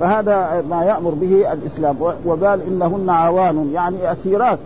فهذا 0.00 0.64
ما 0.70 0.84
يأمر 0.84 1.10
به 1.10 1.52
الإسلام 1.52 1.96
وقال 2.24 2.60
إنهن 2.68 3.10
عوان 3.10 3.70
يعني 3.74 4.12
أسيرات 4.12 4.58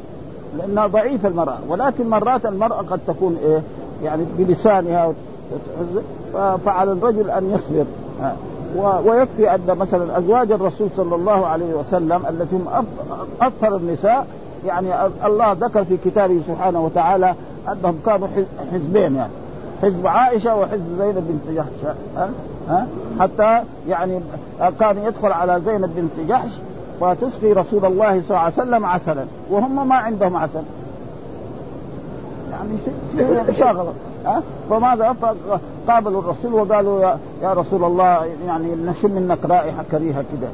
لأنها 0.58 0.86
ضعيفة 0.86 1.28
المرأة 1.28 1.58
ولكن 1.68 2.08
مرات 2.08 2.46
المرأة 2.46 2.76
قد 2.82 3.00
تكون 3.06 3.36
إيه 3.44 3.62
يعني 4.04 4.24
بلسانها 4.38 5.12
فعلى 6.64 6.92
الرجل 6.92 7.30
أن 7.30 7.50
يصبر. 7.54 7.84
ويكفي 8.76 9.54
أن 9.54 9.76
مثلا 9.80 10.18
أزواج 10.18 10.52
الرسول 10.52 10.88
صلى 10.96 11.14
الله 11.14 11.46
عليه 11.46 11.74
وسلم 11.74 12.22
التي 12.28 12.56
هم 12.56 12.86
اطهر 13.40 13.76
النساء 13.76 14.26
يعني 14.66 14.88
الله 15.24 15.52
ذكر 15.52 15.84
في 15.84 15.96
كتابه 15.96 16.40
سبحانه 16.48 16.84
وتعالى 16.84 17.34
أنهم 17.68 17.98
كانوا 18.06 18.28
حزبين 18.72 19.16
يعني. 19.16 19.32
حزب 19.82 20.06
عائشة 20.06 20.56
وحزب 20.56 20.98
زينب 20.98 21.24
بنت 21.28 21.56
جحش 21.56 21.94
ها؟ 22.68 22.86
حتى 23.20 23.62
يعني 23.88 24.20
كان 24.80 24.98
يدخل 25.04 25.32
على 25.32 25.60
زينب 25.66 25.90
بنت 25.96 26.28
جحش 26.28 26.50
وتسقي 27.00 27.52
رسول 27.52 27.84
الله 27.84 28.08
صلى 28.08 28.28
الله 28.28 28.38
عليه 28.38 28.54
وسلم 28.54 28.84
عسلا 28.84 29.24
وهم 29.50 29.88
ما 29.88 29.94
عندهم 29.94 30.36
عسل. 30.36 30.62
يعني 32.50 32.70
شيء 33.16 33.44
مشاغله 33.50 33.92
ها؟ 34.26 34.42
فماذا 34.70 35.16
قابلوا 35.88 36.20
الرسول 36.20 36.52
وقالوا 36.54 37.02
يا, 37.02 37.18
يا 37.42 37.52
رسول 37.52 37.84
الله 37.84 38.26
يعني 38.46 38.74
نشم 38.74 39.10
منك 39.10 39.38
رائحة 39.44 39.84
كريهة 39.90 40.24
كذا 40.32 40.48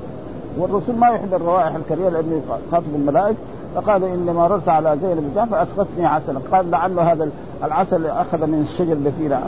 والرسول 0.58 0.96
ما 0.96 1.08
يحب 1.08 1.34
الروائح 1.34 1.74
الكريهة 1.74 2.08
لأنه 2.08 2.42
خاطب 2.72 2.94
الملائكة. 2.94 3.38
فقال 3.74 4.04
إني 4.04 4.32
مررت 4.32 4.68
على 4.68 4.96
زينب 5.02 5.32
بن 5.34 5.44
فاسقتني 5.44 6.06
عسلا. 6.06 6.40
قال 6.52 6.70
لعله 6.70 7.12
هذا 7.12 7.28
العسل 7.64 8.06
أخذ 8.06 8.46
من 8.46 8.66
الشجر 8.70 8.96
فيه 9.18 9.40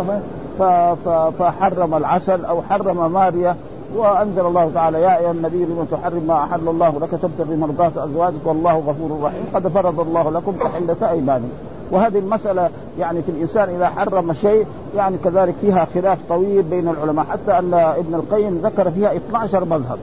فحرم 1.38 1.94
العسل 1.94 2.44
أو 2.44 2.62
حرم 2.62 3.12
ماريا. 3.12 3.56
وأنزل 3.96 4.46
الله 4.46 4.70
تعالى 4.74 5.02
يا 5.02 5.18
أيها 5.18 5.30
النبي 5.30 5.64
لم 5.64 5.86
تحرم 5.90 6.24
ما 6.28 6.44
أحل 6.44 6.68
الله؟ 6.68 6.98
لك 6.98 7.10
تبتغي 7.10 7.56
مرضات 7.56 7.96
أزواجك 7.96 8.46
والله 8.46 8.78
غفور 8.78 9.18
رحيم. 9.22 9.44
قد 9.54 9.68
فرض 9.68 10.00
الله 10.00 10.30
لكم 10.30 10.52
تحلة 10.52 11.10
أيمانكم. 11.10 11.48
وهذه 11.90 12.18
المسألة 12.18 12.70
يعني 12.98 13.22
في 13.22 13.28
الإنسان 13.28 13.74
إذا 13.74 13.88
حرم 13.88 14.32
شيء 14.32 14.66
يعني 14.96 15.16
كذلك 15.24 15.54
فيها 15.60 15.86
خلاف 15.94 16.18
طويل 16.28 16.62
بين 16.62 16.88
العلماء 16.88 17.26
حتى 17.26 17.58
أن 17.58 17.74
ابن 17.74 18.14
القيم 18.14 18.60
ذكر 18.64 18.90
فيها 18.90 19.16
12 19.16 19.64
مذهب. 19.64 19.98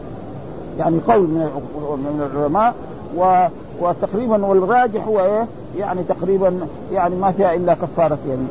يعني 0.79 0.99
قول 1.07 1.21
من 1.21 2.29
العلماء 2.33 2.73
و 3.17 3.45
وتقريبا 3.81 4.45
والراجح 4.45 5.07
هو 5.07 5.19
إيه؟ 5.19 5.45
يعني 5.77 6.03
تقريبا 6.03 6.59
يعني 6.93 7.15
ما 7.15 7.31
فيها 7.31 7.53
إلا 7.53 7.73
كفارة 7.73 8.17
يمين. 8.25 8.49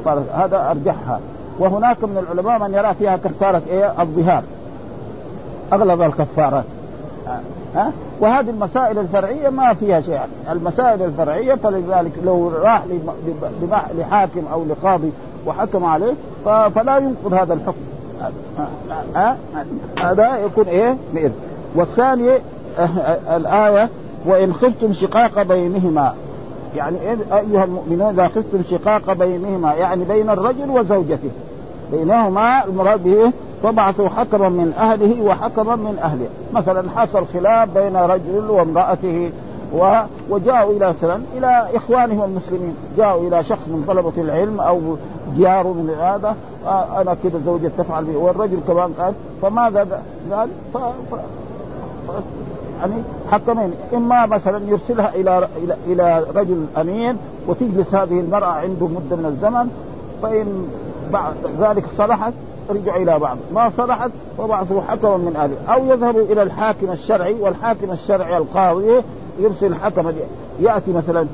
كفارة 0.00 0.24
هذا 0.34 0.70
أرجحها. 0.70 1.20
وهناك 1.58 2.04
من 2.04 2.18
العلماء 2.18 2.68
من 2.68 2.74
يرى 2.74 2.94
فيها 2.94 3.16
كفارة 3.16 3.62
إيه؟ 3.70 4.02
الظهار. 4.02 4.42
اغلب 5.72 6.02
الكفارات 6.02 6.64
ها؟ 7.74 7.92
وهذه 8.20 8.50
المسائل 8.50 8.98
الفرعية 8.98 9.48
ما 9.48 9.74
فيها 9.74 10.00
شيء. 10.00 10.20
المسائل 10.50 11.02
الفرعية 11.02 11.54
فلذلك 11.54 12.12
لو 12.24 12.48
راح 12.62 12.82
لحاكم 13.98 14.42
أو 14.52 14.64
لقاضي 14.64 15.10
وحكم 15.46 15.84
عليه 15.84 16.14
فلا 16.44 16.98
ينقض 16.98 17.34
هذا 17.34 17.54
الحكم. 17.54 17.80
هذا 19.98 20.38
يكون 20.38 20.66
إيه؟ 20.66 20.96
بإذن 21.14 21.32
والثاني 21.74 22.30
الآية 23.36 23.88
وإن 24.26 24.54
خفتم 24.54 24.92
شقاق 24.92 25.42
بينهما. 25.42 26.14
يعني 26.76 26.96
أيها 27.32 27.64
المؤمنون 27.64 28.10
إذا 28.14 28.28
خفتم 28.28 28.62
شقاق 28.70 29.12
بينهما 29.12 29.74
يعني 29.74 30.04
بين 30.04 30.30
الرجل 30.30 30.70
وزوجته. 30.70 31.30
بينهما 31.92 32.64
المراد 32.64 33.04
به 33.04 33.32
فبعثوا 33.62 34.08
حكما 34.08 34.48
من 34.48 34.74
أهله 34.78 35.22
وحكما 35.22 35.76
من 35.76 35.98
أهله. 36.02 36.26
مثلا 36.52 36.90
حصل 36.90 37.26
خلاف 37.26 37.68
بين 37.78 37.96
رجل 37.96 38.50
وامرأته 38.50 39.30
و... 39.74 40.00
وجاءوا 40.30 40.76
إلى 40.76 40.88
مثلا 40.88 41.20
إلى 41.36 41.68
إخوانهم 41.74 42.24
المسلمين. 42.24 42.76
جاءوا 42.96 43.28
إلى 43.28 43.44
شخص 43.44 43.68
من 43.68 43.84
طلبة 43.88 44.12
العلم 44.22 44.60
أو 44.60 44.80
جار 45.38 45.66
من 45.66 45.96
هذا 46.00 46.36
آه 46.66 47.00
أنا 47.00 47.16
كذا 47.22 47.40
زوجي 47.46 47.68
تفعل 47.68 48.04
به 48.04 48.16
والرجل 48.16 48.58
كمان 48.68 48.92
قال 48.98 49.14
فماذا 49.42 50.02
قال 50.32 50.48
ف... 50.74 50.78
ف... 50.78 51.14
يعني 52.80 53.02
حكمين. 53.30 53.72
إما 53.94 54.26
مثلا 54.26 54.60
يرسلها 54.68 55.14
إلى 55.14 55.48
إلى 55.56 55.76
إلى 55.86 56.24
رجل 56.34 56.66
أمين 56.76 57.16
وتجلس 57.48 57.94
هذه 57.94 58.20
المرأة 58.20 58.46
عنده 58.46 58.86
مدة 58.86 59.16
من 59.16 59.26
الزمن 59.26 59.70
فإن 60.22 60.66
بعد 61.12 61.34
ذلك 61.60 61.84
صلحت 61.96 62.32
رجع 62.70 62.96
إلى 62.96 63.18
بعض. 63.18 63.36
ما 63.54 63.70
صلحت 63.76 64.10
فبعثوا 64.38 64.82
حكما 64.88 65.16
من 65.16 65.36
اهله 65.36 65.74
أو 65.74 65.86
يذهبوا 65.86 66.22
إلى 66.22 66.42
الحاكم 66.42 66.90
الشرعي 66.92 67.34
والحاكم 67.40 67.90
الشرعي 67.90 68.36
القاضي 68.36 69.00
يرسل 69.40 69.74
حكما. 69.74 70.12
يأتي 70.60 70.92
مثلا 70.92 71.26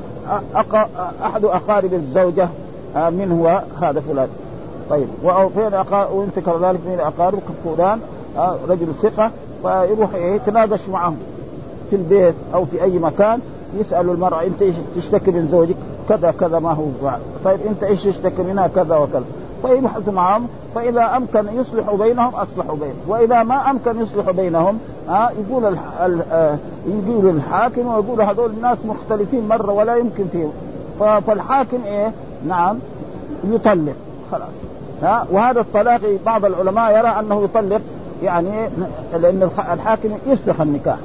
أحد 1.22 1.44
أقارب 1.44 1.94
الزوجة 1.94 2.48
آه، 2.96 3.10
من 3.10 3.32
هو؟ 3.32 3.62
هذا 3.86 4.00
فلان. 4.00 4.28
طيب. 4.90 5.08
وفين 5.24 5.74
وانت 5.90 6.38
كذلك 6.38 6.80
من 6.86 6.98
اقارب 7.00 7.40
فلان 7.64 8.00
آه، 8.36 8.56
رجل 8.68 8.86
ثقة 9.02 9.30
فيروح 9.62 10.14
يتناقش 10.14 10.88
معهم 10.88 11.16
في 11.90 11.96
البيت 11.96 12.34
أو 12.54 12.64
في 12.64 12.82
أي 12.82 12.98
مكان 12.98 13.40
يسأل 13.74 14.10
المرأة 14.10 14.42
أنت 14.42 14.62
إيش 14.62 14.74
تشتكي 14.96 15.30
من 15.30 15.48
زوجك؟ 15.50 15.76
كذا 16.08 16.30
كذا 16.30 16.58
ما 16.58 16.72
هو؟ 16.72 17.10
طيب 17.44 17.58
أنت 17.66 17.82
إيش 17.82 18.04
تشتكي 18.04 18.42
منها؟ 18.42 18.66
كذا 18.66 18.96
وكذا. 18.96 19.24
فيبحث 19.62 20.09
معهم 20.09 20.49
فإذا 20.75 21.16
أمكن 21.16 21.47
يصلح 21.55 21.94
بينهم 21.94 22.35
أصلحوا 22.35 22.77
بينهم. 22.77 22.97
وإذا 23.09 23.42
ما 23.42 23.71
أمكن 23.71 24.01
يصلح 24.01 24.31
بينهم 24.31 24.79
ها 25.09 25.31
يقول 25.38 25.64
الح... 25.64 25.81
آه، 26.33 26.57
يقول 26.87 27.37
الحاكم 27.37 27.87
ويقول 27.87 28.23
هذول 28.23 28.51
الناس 28.51 28.79
مختلفين 28.85 29.49
مرة 29.49 29.73
ولا 29.73 29.97
يمكن 29.97 30.25
فيهم. 30.33 30.53
فالحاكم 31.27 31.79
إيه؟ 31.85 32.12
نعم 32.47 32.79
يطلق. 33.44 33.94
خلاص. 34.33 34.49
ها 35.03 35.27
وهذا 35.33 35.61
الطلاق 35.61 36.01
بعض 36.27 36.44
العلماء 36.44 36.99
يرى 36.99 37.09
أنه 37.09 37.44
يطلق 37.44 37.81
يعني 38.23 38.68
لأن 39.12 39.51
الحاكم 39.73 40.09
يفسخ 40.27 40.61
النكاح. 40.61 40.99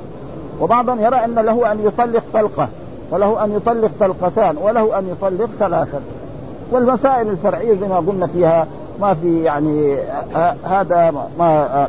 وبعضهم 0.62 1.00
يرى 1.00 1.16
أن 1.16 1.36
له 1.36 1.72
أن 1.72 1.80
يطلق 1.86 2.24
طلقة 2.34 2.68
وله 3.12 3.44
أن 3.44 3.52
يطلق 3.52 3.92
طلقتان 4.00 4.58
وله 4.58 5.00
أن 5.00 5.10
يطلق 5.10 5.50
ثلاثا 5.60 6.02
والمسائل 6.74 7.30
الفرعية 7.30 7.74
زي 7.74 7.88
ما 7.88 7.98
قلنا 7.98 8.28
فيها 8.28 8.68
ما 9.02 9.14
في 9.14 9.44
يعني 9.44 9.98
هذا 10.64 11.14
ما 11.40 11.88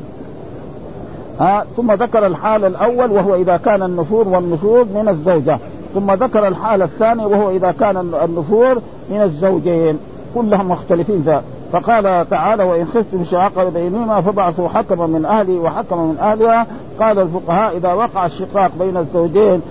ها 1.40 1.64
ثم 1.76 1.92
ذكر 1.92 2.26
الحال 2.26 2.64
الأول 2.64 3.10
وهو 3.10 3.34
إذا 3.34 3.56
كان 3.56 3.82
النفور 3.82 4.28
والنشوز 4.28 4.86
من 4.94 5.08
الزوجة. 5.08 5.58
ثم 5.94 6.12
ذكر 6.12 6.48
الحال 6.48 6.82
الثاني 6.82 7.24
وهو 7.26 7.50
إذا 7.50 7.74
كان 7.80 7.96
النفور 8.24 8.74
من 9.10 9.22
الزوجين. 9.22 9.98
كلهم 10.34 10.68
مختلفين 10.68 11.22
ذا. 11.26 11.42
فقال 11.72 12.30
تعالى 12.30 12.64
وإن 12.64 12.86
خفتم 12.86 13.24
شقاق 13.24 13.68
بينهما 13.68 14.20
فبعثوا 14.20 14.68
حكما 14.68 15.06
من 15.06 15.24
اهله 15.24 15.58
وحكما 15.58 16.02
من 16.02 16.18
أهلها. 16.20 16.66
قال 17.00 17.18
الفقهاء 17.18 17.76
إذا 17.76 17.92
وقع 17.92 18.26
الشقاق 18.26 18.70
بين 18.78 18.96
الزوجين 18.96 19.62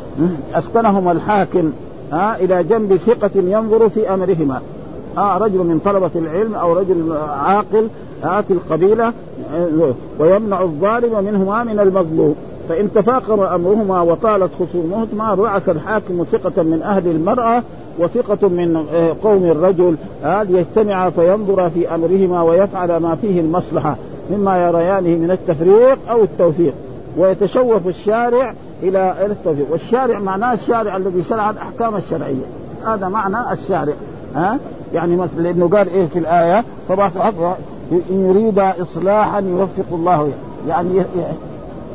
أسكنهما 0.53 1.11
الحاكم 1.11 1.71
ها 2.11 2.35
إلى 2.35 2.63
جنب 2.63 2.97
ثقة 2.97 3.31
ينظر 3.35 3.89
في 3.89 4.13
أمرهما. 4.13 4.61
آه 5.17 5.37
رجل 5.37 5.57
من 5.57 5.79
طلبة 5.85 6.11
العلم 6.15 6.55
أو 6.55 6.73
رجل 6.73 7.17
عاقل 7.45 7.87
آه 8.23 8.41
في 8.41 8.53
القبيلة 8.53 9.13
آه 9.55 9.93
ويمنع 10.19 10.61
الظالم 10.61 11.23
منهما 11.23 11.63
من 11.63 11.79
المظلوم. 11.79 12.35
فإن 12.69 12.93
تفاقم 12.93 13.39
أمرهما 13.39 14.01
وطالت 14.01 14.51
خصومهما 14.59 15.35
بعث 15.35 15.69
الحاكم 15.69 16.25
ثقة 16.31 16.63
من 16.63 16.81
أهل 16.81 17.07
المرأة 17.07 17.63
وثقة 17.99 18.47
من 18.47 18.85
آه، 18.93 19.15
قوم 19.23 19.43
الرجل. 19.43 19.95
آه 20.23 20.43
ليجتمع 20.43 21.09
فينظر 21.09 21.69
في 21.69 21.95
أمرهما 21.95 22.41
ويفعل 22.41 22.97
ما 22.97 23.15
فيه 23.15 23.41
المصلحة 23.41 23.95
مما 24.31 24.67
يريانه 24.67 25.09
من 25.09 25.31
التفريق 25.31 25.97
أو 26.09 26.23
التوفيق. 26.23 26.73
ويتشوف 27.17 27.87
الشارع 27.87 28.53
إلى 28.83 29.15
التوفيق. 29.25 29.71
والشارع 29.71 30.19
معناه 30.19 30.53
الشارع 30.53 30.97
الذي 30.97 31.23
شرع 31.23 31.49
الأحكام 31.49 31.95
الشرعية. 31.95 32.45
هذا 32.85 33.09
معنى 33.09 33.53
الشارع. 33.53 33.93
ها 34.35 34.57
يعني 34.93 35.15
مثلا 35.15 35.41
لأنه 35.41 35.67
قال 35.67 35.89
إيه 35.89 36.05
في 36.05 36.19
الآية؟ 36.19 36.63
فبعث 36.89 37.17
إن 37.91 38.29
يريد 38.29 38.59
اصلاحا 38.59 39.39
يوفق 39.39 39.85
الله 39.91 40.31
يعني 40.67 41.01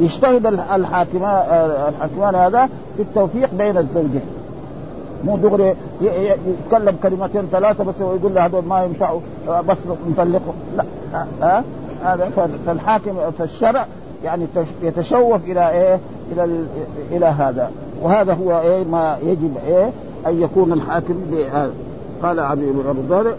يجتهد 0.01 0.47
الحاكمان 0.47 1.71
الحاكمان 1.89 2.35
هذا 2.35 2.69
في 2.97 3.03
التوفيق 3.03 3.55
بين 3.55 3.79
الزوجين. 3.79 4.23
مو 5.25 5.37
دغري 5.37 5.75
يتكلم 6.01 6.97
كلمتين 7.03 7.43
ثلاثة 7.53 7.85
بس 7.85 7.95
ويقول 8.01 8.35
له 8.35 8.47
هذول 8.47 8.65
ما 8.65 8.85
ينفعوا 8.85 9.21
بس 9.69 9.79
نطلقهم 10.11 10.55
لا. 10.77 10.85
ها؟ 11.43 11.65
هذا 12.05 12.31
فالحاكم 12.67 13.15
في 13.37 13.45
الشرع 13.45 13.87
يعني 14.25 14.47
يتشوف 14.83 15.45
إلى 15.45 15.71
إيه؟ 15.71 15.99
إلى 16.33 16.65
إلى 17.11 17.27
هذا. 17.27 17.71
وهذا 18.03 18.33
هو 18.35 18.61
إيه 18.61 18.85
ما 18.85 19.19
يجب 19.23 19.57
إيه؟ 19.69 19.91
أن 20.27 20.43
يكون 20.43 20.73
الحاكم 20.73 21.15
بهذا 21.31 21.73
قال 22.23 22.39
أبو 22.39 23.01
ذر 23.09 23.35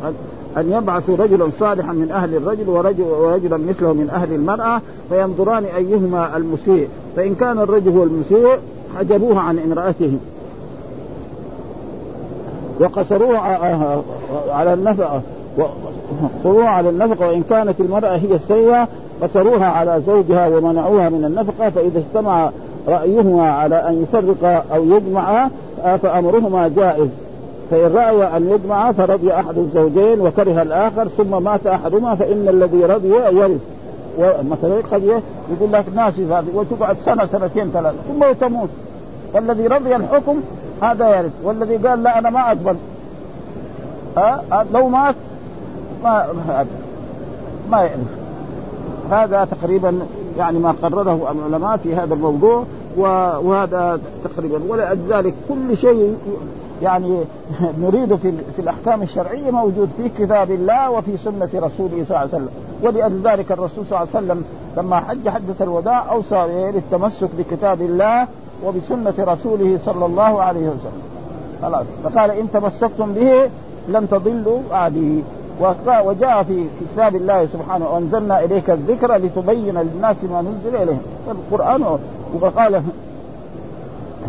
أن 0.58 0.72
يبعثوا 0.72 1.18
رجلا 1.18 1.50
صالحا 1.60 1.94
من 1.94 2.12
أهل 2.12 2.36
الرجل 2.36 2.70
ورجل 2.70 3.04
ورجلا 3.04 3.58
مثله 3.58 3.94
من 3.94 4.10
أهل 4.10 4.34
المرأة 4.34 4.82
فينظران 5.10 5.64
أيهما 5.66 6.38
المسيء. 6.38 6.88
فإن 7.16 7.36
كان 7.36 7.60
الرجل 7.60 7.92
هو 7.92 8.04
المسيء 8.04 8.58
حجبوه 9.00 9.40
عن 9.40 9.60
امرأته. 9.60 10.18
وقصروه 12.80 13.38
على 14.50 14.74
النفقة. 14.74 15.22
وقصروها 15.58 16.70
على 16.70 16.90
النفقة 16.90 17.28
وإن 17.28 17.44
كانت 17.50 17.80
المرأة 17.80 18.16
هي 18.18 18.36
السيئة 18.36 18.88
قصروها 19.22 19.66
على 19.66 20.02
زوجها 20.08 20.48
ومنعوها 20.48 21.10
من 21.10 21.26
النفقة 21.26 21.70
فإذا 21.70 22.00
اجتمع 22.00 22.52
رأيهما 22.88 23.52
على 23.52 23.76
أن 23.76 24.04
يفرق 24.04 24.66
أو 24.74 24.84
يجمع 24.84 25.48
فأمرهما 26.02 26.68
جائز. 26.68 27.10
فإن 27.72 27.94
رأي 27.96 28.38
أن 28.38 28.50
يجمع 28.50 28.92
فرضي 28.92 29.34
أحد 29.34 29.58
الزوجين 29.58 30.22
وكره 30.22 30.62
الآخر 30.62 31.08
ثم 31.08 31.44
مات 31.44 31.68
أحدهما 31.68 32.16
فإن 32.16 32.48
الذي 32.50 32.86
رضي 32.86 33.10
يرث. 33.40 33.62
مثلا 34.50 34.76
قد 34.92 35.04
يقول 35.52 35.72
لك 35.72 35.86
ناسي 35.96 36.26
هذه 36.26 36.46
وتقعد 36.54 36.98
سنة 37.06 37.26
سنتين 37.26 37.72
ثلاثة 37.72 37.98
ثم 38.08 38.32
تموت 38.48 38.70
والذي 39.34 39.68
رضي 39.68 39.96
الحكم 39.96 40.42
هذا 40.82 41.18
يرث 41.18 41.32
والذي 41.44 41.78
قال 41.78 42.04
لا 42.04 42.20
أنا 42.20 42.30
ما 42.30 42.48
أقبل. 42.48 42.76
ها؟ 44.18 44.66
لو 44.74 44.90
مات 44.90 45.16
ما 46.04 46.26
ما 47.72 47.84
يرث. 47.84 48.18
هذا 49.12 49.48
تقريبا 49.52 50.00
يعني 50.38 50.60
ما 50.60 50.74
قرره 50.82 51.32
العلماء 51.32 51.78
في 51.78 51.96
هذا 51.96 52.14
الموضوع 52.14 52.64
وهذا 52.98 54.00
تقريبا. 54.24 54.60
ولذلك 54.68 55.34
كل 55.50 55.78
شيء 55.78 56.18
يعني 56.82 57.20
نريد 57.82 58.16
في 58.16 58.32
في 58.56 58.62
الأحكام 58.62 59.02
الشرعية 59.02 59.52
موجود 59.52 59.90
في 59.98 60.10
كتاب 60.10 60.52
الله 60.52 60.92
وفي 60.92 61.18
سنة 61.18 61.50
رسوله 61.56 62.06
صلى 62.08 62.18
الله 62.18 62.18
عليه 62.18 62.30
وسلم. 62.30 62.50
ولأجل 62.82 63.22
ذلك 63.24 63.52
الرسول 63.52 63.86
صلى 63.90 64.00
الله 64.00 64.10
عليه 64.16 64.26
وسلم 64.26 64.44
لما 64.78 65.00
حج 65.00 65.30
حجة 65.30 65.56
الوداع 65.62 66.12
أوصى 66.12 66.72
بالتمسك 66.74 67.30
بكتاب 67.38 67.82
الله 67.82 68.28
وبسنة 68.66 69.14
رسوله 69.20 69.80
صلى 69.86 70.06
الله 70.06 70.42
عليه 70.44 70.60
وسلم. 70.60 71.02
خلاص. 71.62 71.86
فقال 72.04 72.32
إن 72.32 72.52
تمسكتم 72.52 73.14
به 73.14 73.50
لن 73.88 74.08
تضلوا 74.12 74.60
بعدي 74.72 75.24
وجاء 76.06 76.44
في 76.44 76.66
كتاب 76.94 77.16
الله 77.16 77.46
سبحانه 77.46 77.90
وأنزلنا 77.90 78.44
إليك 78.44 78.70
الذكر 78.70 79.16
لتبين 79.16 79.78
للناس 79.78 80.16
ما 80.32 80.42
نزل 80.42 80.76
إليهم. 80.76 81.02
القرآن 81.32 82.00
وقال 82.42 82.82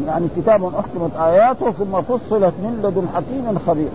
يعني 0.07 0.27
كتاب 0.37 0.65
أحكمت 0.65 1.11
آياته 1.21 1.71
ثم 1.71 2.03
فصلت 2.03 2.55
من 2.63 2.81
لدن 2.85 3.07
حكيم 3.15 3.59
خبير. 3.67 3.89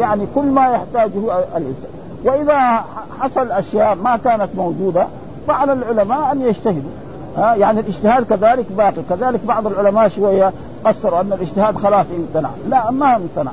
يعني 0.00 0.26
كل 0.34 0.46
ما 0.46 0.68
يحتاجه 0.68 1.18
الإنسان. 1.56 1.90
وإذا 2.24 2.84
حصل 3.20 3.50
أشياء 3.50 3.94
ما 3.94 4.16
كانت 4.16 4.48
موجودة 4.56 5.06
فعلى 5.48 5.72
العلماء 5.72 6.32
أن 6.32 6.42
يجتهدوا. 6.42 6.90
ها 7.36 7.54
يعني 7.54 7.80
الاجتهاد 7.80 8.24
كذلك 8.24 8.66
باقي. 8.76 9.02
كذلك 9.10 9.40
بعض 9.44 9.66
العلماء 9.66 10.08
شوية 10.08 10.52
قصروا 10.84 11.20
أن 11.20 11.32
الاجتهاد 11.32 11.76
خلاص 11.76 12.06
امتنع 12.18 12.50
لا 12.68 12.90
ما 12.90 13.16
امتنع 13.16 13.50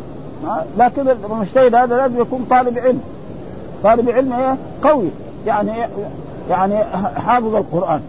لكن 0.78 1.10
المجتهد 1.10 1.76
هذا 1.76 1.98
لازم 1.98 2.22
يكون 2.22 2.46
طالب 2.50 2.78
علم. 2.78 3.02
طالب 3.84 4.10
علم 4.10 4.34
إيه؟ 4.34 4.56
قوي. 4.84 5.10
يعني 5.46 5.72
يعني 6.50 6.84
حافظ 7.16 7.56
القرآن. 7.56 8.02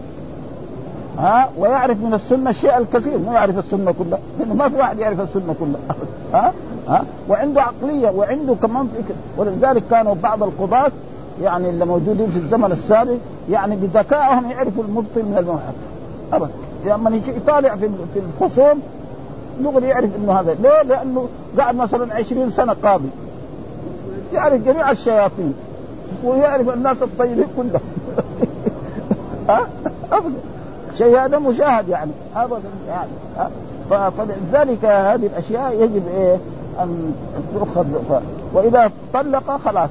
ها؟ 1.17 1.49
ويعرف 1.57 1.97
من 1.97 2.13
السنة 2.13 2.49
الشيء 2.49 2.77
الكثير 2.77 3.17
ما 3.17 3.33
يعرف 3.33 3.59
السنة 3.59 3.93
كلها 3.99 4.19
لأنه 4.39 4.53
ما 4.53 4.69
في 4.69 4.75
واحد 4.75 4.99
يعرف 4.99 5.21
السنة 5.21 5.55
كلها. 5.59 5.97
ها؟ 6.33 6.53
ها؟ 6.87 7.05
وعنده 7.29 7.61
عقلية 7.61 8.09
وعنده 8.09 8.55
كمان 8.61 8.87
فكر. 8.87 9.15
ولذلك 9.37 9.83
كانوا 9.91 10.15
بعض 10.23 10.43
القضاة 10.43 10.91
يعني 11.41 11.69
اللي 11.69 11.85
موجودين 11.85 12.31
في 12.31 12.37
الزمن 12.37 12.71
السابق 12.71 13.17
يعني 13.49 13.75
بذكائهم 13.75 14.51
يعرفوا 14.51 14.83
المبطل 14.83 15.23
من 15.23 15.37
الموحد 15.39 15.73
ابدا. 16.33 16.51
لما 16.85 17.21
يطالع 17.37 17.75
في 17.75 17.89
في 18.13 18.19
الخصوم 18.19 18.81
دغري 19.59 19.87
يعرف 19.87 20.09
إنه 20.15 20.39
هذا. 20.39 20.55
ليه؟ 20.63 20.81
لأنه 20.81 21.27
قعد 21.59 21.75
مثلا 21.75 22.15
20 22.15 22.51
سنة 22.51 22.75
قاضي. 22.83 23.09
يعرف 24.33 24.61
جميع 24.61 24.91
الشياطين. 24.91 25.53
ويعرف 26.23 26.69
الناس 26.69 27.01
الطيبين 27.01 27.47
كلهم. 27.57 27.81
ها؟ 29.49 29.67
ابدا. 30.11 30.39
شيء 30.97 31.19
هذا 31.19 31.39
مشاهد 31.39 31.89
يعني. 31.89 32.11
ابدا 32.35 32.69
يعني 32.87 33.09
فلذلك 33.89 34.85
هذه 34.85 35.25
الأشياء 35.25 35.73
يجب 35.73 36.03
إيه 36.17 36.37
أن 36.79 37.13
تؤخذ. 37.53 37.85
وإذا 38.53 38.91
طلق 39.13 39.57
خلاص. 39.65 39.89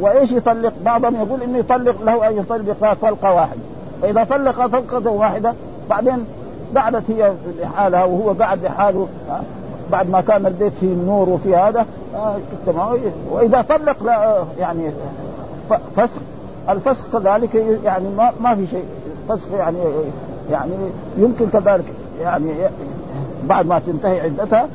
وإيش 0.00 0.32
يطلق؟ 0.32 0.72
بعضهم 0.84 1.14
يقول 1.14 1.42
إنه 1.42 1.58
يطلق 1.58 2.02
له 2.02 2.28
أن 2.28 2.36
يطلق 2.36 2.94
طلقة 3.02 3.34
واحدة. 3.34 3.60
فاذا 4.02 4.24
طلق 4.24 4.66
طلقة 4.66 5.10
واحدة 5.10 5.54
بعدين 5.90 6.24
قعدت 6.76 7.10
هي 7.10 7.32
لحالها 7.60 8.04
وهو 8.04 8.32
قاعد 8.32 8.64
لحاله 8.64 9.08
بعد 9.92 10.10
ما 10.10 10.20
كان 10.20 10.46
البيت 10.46 10.72
فيه 10.80 10.86
النور 10.86 11.28
وفي 11.28 11.56
هذا 11.56 11.86
وإذا 13.30 13.64
طلق 13.68 14.02
لا 14.02 14.44
يعني 14.58 14.90
فسخ 15.96 16.10
الفسخ 16.68 17.00
كذلك 17.12 17.54
يعني 17.84 18.08
ما 18.16 18.32
ما 18.40 18.54
في 18.54 18.66
شيء. 18.66 18.84
فسخ 19.28 19.46
يعني 19.58 19.78
يعني 20.50 20.72
يمكن 21.18 21.46
كذلك 21.52 21.84
يعني 22.20 22.52
بعد 23.44 23.66
ما 23.66 23.78
تنتهي 23.78 24.20
عدتها 24.20 24.68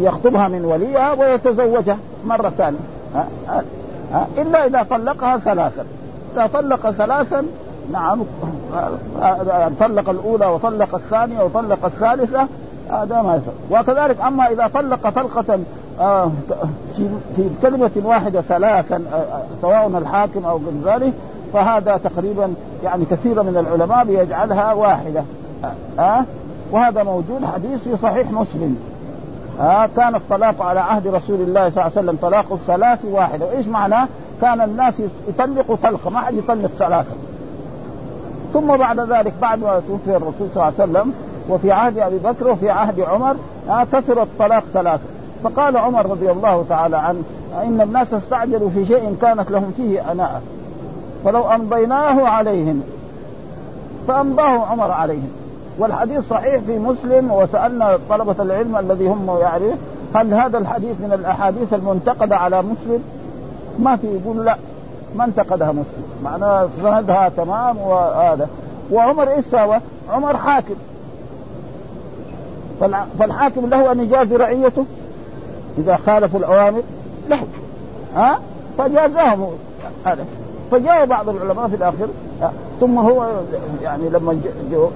يخطبها 0.00 0.48
من 0.48 0.64
وليها 0.64 1.12
ويتزوجها 1.12 1.98
مرة 2.24 2.48
ثانية. 2.48 2.78
إلا 4.38 4.66
إذا 4.66 4.86
طلقها 4.90 5.38
ثلاثا. 5.38 5.84
إذا 6.34 6.46
طلق 6.46 6.90
ثلاثا 6.90 7.46
نعم 7.92 8.24
طلق 9.80 10.10
الأولى 10.10 10.46
وطلق 10.46 10.94
الثانية 10.94 11.42
وطلق 11.42 11.84
الثالثة 11.84 12.46
هذا 12.90 13.22
ما 13.22 13.36
يصير. 13.36 13.80
وكذلك 13.80 14.20
أما 14.20 14.50
إذا 14.50 14.70
طلق 14.74 15.08
طلقة 15.08 15.58
آه، 16.00 16.30
في 17.36 17.50
كلمة 17.62 17.90
واحدة 18.04 18.40
ثلاثا 18.40 18.96
آه، 19.12 19.42
سواء 19.62 19.88
الحاكم 19.98 20.44
أو 20.44 20.60
غير 20.84 20.94
ذلك 20.94 21.12
فهذا 21.52 21.96
تقريبا 22.04 22.54
يعني 22.84 23.04
كثير 23.10 23.42
من 23.42 23.56
العلماء 23.56 24.04
بيجعلها 24.04 24.72
واحدة. 24.72 25.22
ها؟ 25.64 25.74
أه؟ 26.18 26.24
وهذا 26.72 27.02
موجود 27.02 27.44
حديث 27.54 27.82
في 27.82 27.96
صحيح 28.02 28.30
مسلم. 28.30 28.78
آه 29.60 29.88
كان 29.96 30.14
الطلاق 30.14 30.62
على 30.62 30.80
عهد 30.80 31.06
رسول 31.06 31.40
الله 31.40 31.70
صلى 31.70 31.82
الله 31.82 31.82
عليه 31.82 31.92
وسلم 31.92 32.18
طلاق 32.22 32.52
الثلاث 32.52 33.04
واحدة. 33.04 33.46
وإيش 33.46 33.66
معناه؟ 33.66 34.08
كان 34.40 34.60
الناس 34.60 34.94
يطلقوا 35.28 35.76
طلقة 35.82 36.10
ما 36.10 36.20
حد 36.20 36.34
يطلق 36.34 36.70
ثلاثة. 36.78 37.14
ثم 38.52 38.76
بعد 38.76 39.00
ذلك 39.00 39.32
بعد 39.42 39.60
ما 39.60 39.82
توفي 39.88 40.16
الرسول 40.16 40.48
صلى 40.54 40.56
الله 40.56 40.64
عليه 40.64 40.74
وسلم 40.74 41.12
وفي 41.48 41.72
عهد 41.72 41.98
أبي 41.98 42.18
بكر 42.18 42.48
وفي 42.48 42.70
عهد 42.70 43.00
عمر 43.00 43.36
آه 43.68 43.84
كثر 43.92 44.22
الطلاق 44.22 44.64
ثلاثة. 44.74 45.04
فقال 45.44 45.76
عمر 45.76 46.10
رضي 46.10 46.30
الله 46.30 46.64
تعالى 46.68 46.96
عنه 46.96 47.22
إن 47.62 47.80
الناس 47.80 48.14
استعجلوا 48.14 48.70
في 48.70 48.86
شيء 48.86 49.16
كانت 49.22 49.50
لهم 49.50 49.72
فيه 49.76 50.12
أناءة. 50.12 50.40
فلو 51.26 51.50
أمضيناه 51.50 52.28
عليهم 52.28 52.82
فأمضاه 54.08 54.66
عمر 54.66 54.90
عليهم. 54.90 55.30
والحديث 55.78 56.28
صحيح 56.28 56.60
في 56.66 56.78
مسلم 56.78 57.30
وسألنا 57.32 57.98
طلبة 58.08 58.34
العلم 58.42 58.76
الذي 58.76 59.08
هم 59.08 59.38
يعرف 59.40 59.74
هل 60.14 60.34
هذا 60.34 60.58
الحديث 60.58 61.00
من 61.00 61.12
الأحاديث 61.12 61.74
المنتقدة 61.74 62.36
على 62.36 62.62
مسلم؟ 62.62 63.02
ما 63.78 63.96
في 63.96 64.06
يقول 64.06 64.44
لا 64.44 64.56
ما 65.16 65.24
انتقدها 65.24 65.72
مسلم. 65.72 66.04
معناه 66.24 66.68
سندها 66.82 67.28
تمام 67.28 67.76
وهذا. 67.78 68.48
وعمر 68.92 69.30
إيش 69.30 69.44
سوى؟ 69.44 69.80
عمر 70.10 70.36
حاكم. 70.36 70.74
فالحاكم 73.18 73.66
له 73.66 73.92
أن 73.92 74.00
يجازي 74.00 74.36
رعيته. 74.36 74.84
إذا 75.78 75.96
خالفوا 75.96 76.40
الأوامر 76.40 76.82
له. 77.28 77.40
ها؟ 78.16 78.38
فجازاهم. 78.78 79.50
هذا 80.04 80.24
فجاء 80.70 81.06
بعض 81.06 81.28
العلماء 81.28 81.68
في 81.68 81.74
الآخر 81.76 82.08
ثم 82.80 82.98
هو 82.98 83.26
يعني 83.82 84.08
لما 84.08 84.40
جو 84.70 84.88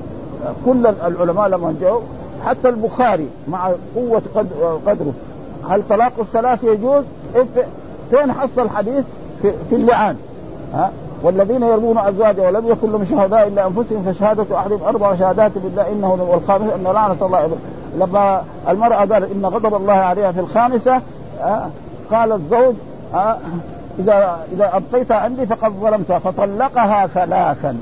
كل 0.67 0.87
العلماء 0.87 1.49
لما 1.49 1.75
جاءوا 1.81 2.01
حتى 2.47 2.69
البخاري 2.69 3.29
مع 3.49 3.71
قوة 3.97 4.23
قدره 4.87 5.13
هل 5.69 5.83
طلاق 5.89 6.13
الثلاث 6.19 6.65
يجوز؟ 6.65 7.05
فين 8.11 8.33
حصل 8.33 8.63
الحديث؟ 8.63 9.05
في, 9.43 9.53
في 9.71 9.77
اللعان 9.77 10.17
ها؟ 10.75 10.91
والذين 11.23 11.63
يرمون 11.63 11.99
ازواجه 11.99 12.43
ولم 12.43 12.69
يكن 12.69 12.93
لهم 12.93 13.05
شهداء 13.05 13.49
إلا 13.49 13.67
أنفسهم 13.67 14.13
فشهادة 14.13 14.59
احدهم 14.59 14.83
أربع 14.83 15.15
شهادات 15.15 15.53
بالله 15.59 15.93
إنه 15.93 16.27
والخامس 16.31 16.73
أن 16.73 16.85
لعنة 16.85 17.17
الله 17.23 17.51
لما 17.99 18.43
المرأة 18.69 18.97
قالت 18.97 19.33
إن 19.33 19.47
غضب 19.47 19.75
الله 19.75 19.93
عليها 19.93 20.33
في 20.33 20.41
الخامسة 20.41 21.01
قال 22.11 22.33
الزوج 22.33 22.75
إذا 24.01 24.39
إذا 24.53 24.71
أبقيتها 24.77 25.17
عندي 25.17 25.47
فقد 25.47 25.73
ظلمتها 25.73 26.19
فطلقها 26.19 27.07
ثلاثا. 27.07 27.77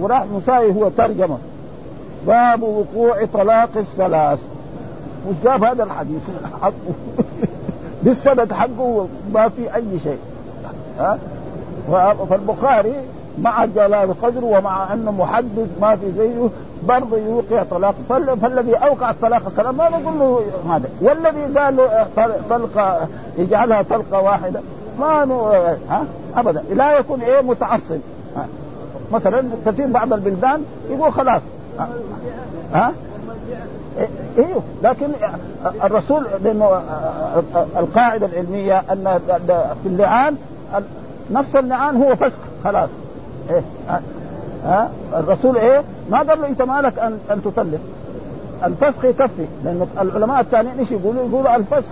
وراح 0.00 0.24
مساوي 0.24 0.74
هو 0.74 0.88
ترجمة. 0.88 1.38
باب 2.26 2.62
وقوع 2.62 3.24
طلاق 3.32 3.68
الثلاث. 3.76 4.38
وش 5.28 5.34
جاب 5.44 5.64
هذا 5.64 5.84
الحديث؟ 5.84 6.22
حقه 6.62 6.72
بالسند 8.02 8.52
حقه 8.52 9.08
ما 9.32 9.48
في 9.48 9.74
أي 9.74 10.00
شيء. 10.02 10.18
ها؟ 10.98 11.18
فالبخاري 12.30 12.94
مع 13.38 13.64
جلال 13.64 14.20
قدره 14.22 14.44
ومع 14.44 14.92
أنه 14.92 15.10
محدد 15.10 15.68
ما 15.80 15.96
في 15.96 16.12
زيه 16.12 16.48
برضه 16.88 17.18
يوقع 17.18 17.62
طلاق. 17.70 17.94
فالذي 18.42 18.74
أوقع 18.74 19.10
الطلاق 19.10 19.42
الكلام 19.46 19.76
ما 19.76 19.88
نقول 19.88 20.18
له 20.18 20.40
هذا. 20.68 20.88
والذي 21.00 21.58
قال 21.58 21.76
له 21.76 22.06
طلقة 22.50 23.08
يجعلها 23.38 23.82
طلقة 23.82 24.20
واحدة. 24.20 24.60
ما. 25.00 25.76
ها؟ 25.90 26.04
ابدا. 26.36 26.64
لا 26.74 26.98
يكون 26.98 27.20
إيه 27.20 27.40
متعصب. 27.40 28.00
مثلا 29.12 29.44
كثير 29.66 29.86
بعض 29.86 30.12
البلدان 30.12 30.64
يقول 30.90 31.12
خلاص. 31.12 31.42
ها, 31.78 31.88
ها؟ 32.74 32.92
أيوه 34.38 34.62
لكن 34.82 35.08
الرسول 35.84 36.26
لأنه 36.44 36.82
القاعدة 37.76 38.26
العلمية 38.26 38.82
أن 38.92 39.20
في 39.82 39.88
اللعان 39.88 40.36
نفس 41.30 41.56
اللعان 41.56 41.96
هو 42.02 42.16
فسخ 42.16 42.38
خلاص. 42.64 42.88
إيه 43.50 43.62
ها؟ 44.64 44.90
الرسول 45.16 45.56
إيه؟ 45.56 45.82
ما 46.10 46.18
قال 46.18 46.40
له 46.40 46.46
أنت 46.46 46.62
مالك 46.62 46.98
ان 46.98 47.18
أن 47.30 47.42
تطلق 47.42 47.80
الفسخ 48.64 49.04
يكفي. 49.04 49.46
لأن 49.64 49.86
العلماء 50.00 50.40
الثانيين 50.40 50.78
إيش 50.78 50.90
يقولوا؟ 50.90 51.28
يقولوا 51.28 51.56
الفسخ 51.56 51.88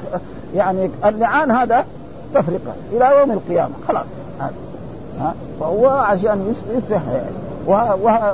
يعني 0.54 0.90
اللعان 1.04 1.50
هذا 1.50 1.84
تفرقه 2.34 2.74
إلى 2.92 3.18
يوم 3.20 3.30
القيامة 3.30 3.72
خلاص. 3.88 4.06
ها؟ 5.20 5.34
فهو 5.60 5.88
عشان 5.88 6.54
يصلح 6.70 7.02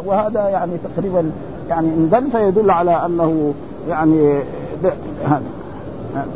وهذا 0.07 0.49
يعني 0.49 0.73
تقريبا 0.85 1.31
يعني 1.69 1.89
اندل 1.89 2.31
فيدل 2.31 2.71
على 2.71 3.07
أنه 3.07 3.55
يعني 3.89 4.39
هذا. 5.25 5.43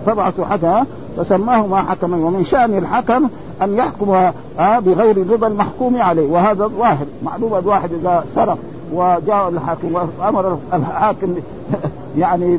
فبعثوا 0.07 0.45
حكما 0.45 0.87
فسماه 1.17 1.67
ما 1.67 1.83
حكما 1.83 2.17
ومن 2.17 2.45
شأن 2.45 2.79
الحكم 2.79 3.29
أن 3.63 3.75
يحكم 3.77 4.31
بغير 4.59 5.31
رضا 5.31 5.47
المحكوم 5.47 6.03
عليه. 6.03 6.31
وهذا 6.31 6.67
ظاهر 6.67 7.07
معلوم 7.23 7.55
الواحد 7.55 7.91
إذا 7.93 8.25
سرق 8.35 8.59
وجاء 8.93 9.49
الحاكم 9.49 10.09
وأمر 10.19 10.59
الحاكم 10.75 11.35
يعني 12.19 12.59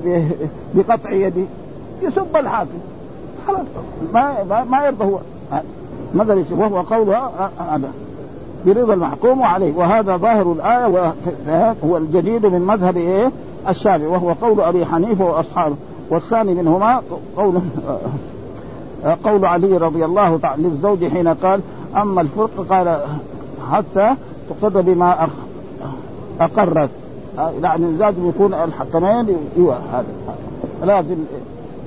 بقطع 0.73 1.11
يده 1.11 1.43
يسب 2.01 2.37
الحاكم. 2.37 2.92
ما 4.13 4.63
ما 4.69 4.85
يرضى 4.85 5.05
هو. 5.05 5.17
ماذا 6.13 6.43
وهو 6.51 6.81
قول 6.81 7.15
هذا 7.59 7.91
برضا 8.65 8.93
المحكوم 8.93 9.43
عليه. 9.43 9.73
وهذا 9.77 10.17
ظاهر 10.17 10.51
الآية 10.51 11.13
هو 11.85 11.97
الجديد 11.97 12.45
من 12.45 12.61
مذهب 12.61 12.97
إيه؟ 12.97 13.31
الشافعي 13.69 14.07
وهو 14.07 14.33
قول 14.41 14.61
أبي 14.61 14.85
حنيفة 14.85 15.25
وأصحابه. 15.25 15.75
والثاني 16.09 16.53
منهما 16.53 17.01
قول 17.37 17.61
قول 19.23 19.45
علي 19.45 19.77
رضي 19.77 20.05
الله 20.05 20.37
تعالى 20.37 20.63
للزوج 20.63 21.07
حين 21.07 21.27
قال 21.27 21.61
أما 21.95 22.21
الفرق 22.21 22.65
قال 22.69 22.99
حتى 23.71 24.15
تقر 24.49 24.81
بما 24.81 25.27
أقرت. 26.41 26.89
يعني 27.61 27.85
لازم 27.97 28.29
يكون 28.29 28.53
الحكمين 28.53 29.37
هذا. 29.93 30.05
لازم 30.83 31.15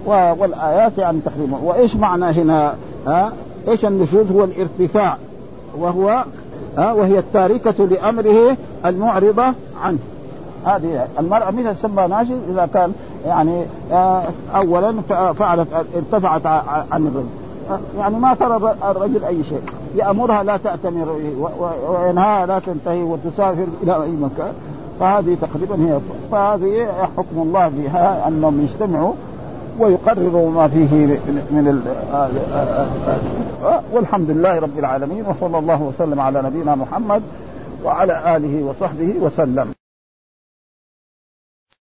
والآيات 0.07 0.99
يعني 0.99 1.21
تقريبا 1.21 1.57
وإيش 1.65 1.97
معنى 1.97 2.25
هنا؟ 2.25 2.75
ها؟ 3.07 3.33
إيش 3.69 3.85
النشوز 3.85 4.31
هو 4.33 4.45
الارتفاع. 4.45 5.17
وهو 5.79 6.25
ها؟ 6.79 6.93
وهي 6.93 7.19
التاركة 7.19 7.85
لأمره 7.85 8.57
المعرضة 8.85 9.45
عنه. 9.83 9.99
هذه 10.67 11.09
المرأة 11.19 11.51
مثل 11.51 11.75
تسمى 11.75 12.07
ناشز 12.07 12.39
إذا 12.51 12.69
كان 12.75 12.93
يعني 13.27 13.65
آه، 13.93 14.23
أولا 14.55 14.95
فعلت 15.33 15.69
ارتفعت 15.97 16.47
عن 16.91 17.07
الرجل. 17.07 17.27
يعني 17.99 18.17
ما 18.17 18.35
ترى 18.35 18.75
الرجل 18.91 19.25
أي 19.25 19.45
شيء. 19.45 19.63
يأمرها 19.97 20.43
لا 20.43 20.57
تأتمر 20.57 21.21
وينهاها 21.89 22.47
لا 22.47 22.59
تنتهي 22.59 23.03
وتسافر 23.03 23.67
إلى 23.83 24.03
أي 24.03 24.11
مكان. 24.11 24.53
فهذه 25.01 25.37
تقريبا 25.43 25.75
هي 25.75 25.99
فهذه 26.33 26.89
حكم 27.17 27.43
الله 27.43 27.69
فيها 27.69 28.29
أنهم 28.29 28.61
يجتمعوا 28.61 29.13
ويقرروا 29.79 30.51
ما 30.51 30.69
فيه 30.69 31.07
من 31.51 31.65
والحمد 33.93 34.31
لله 34.31 34.59
رب 34.59 34.79
العالمين 34.79 35.25
وصلى 35.27 35.59
الله 35.59 35.83
وسلم 35.83 36.21
على 36.21 36.43
نبينا 36.43 36.75
محمد 36.75 37.23
وعلى 37.85 38.37
آله 38.37 38.65
وصحبه 38.65 39.15
وسلم. 39.21 39.69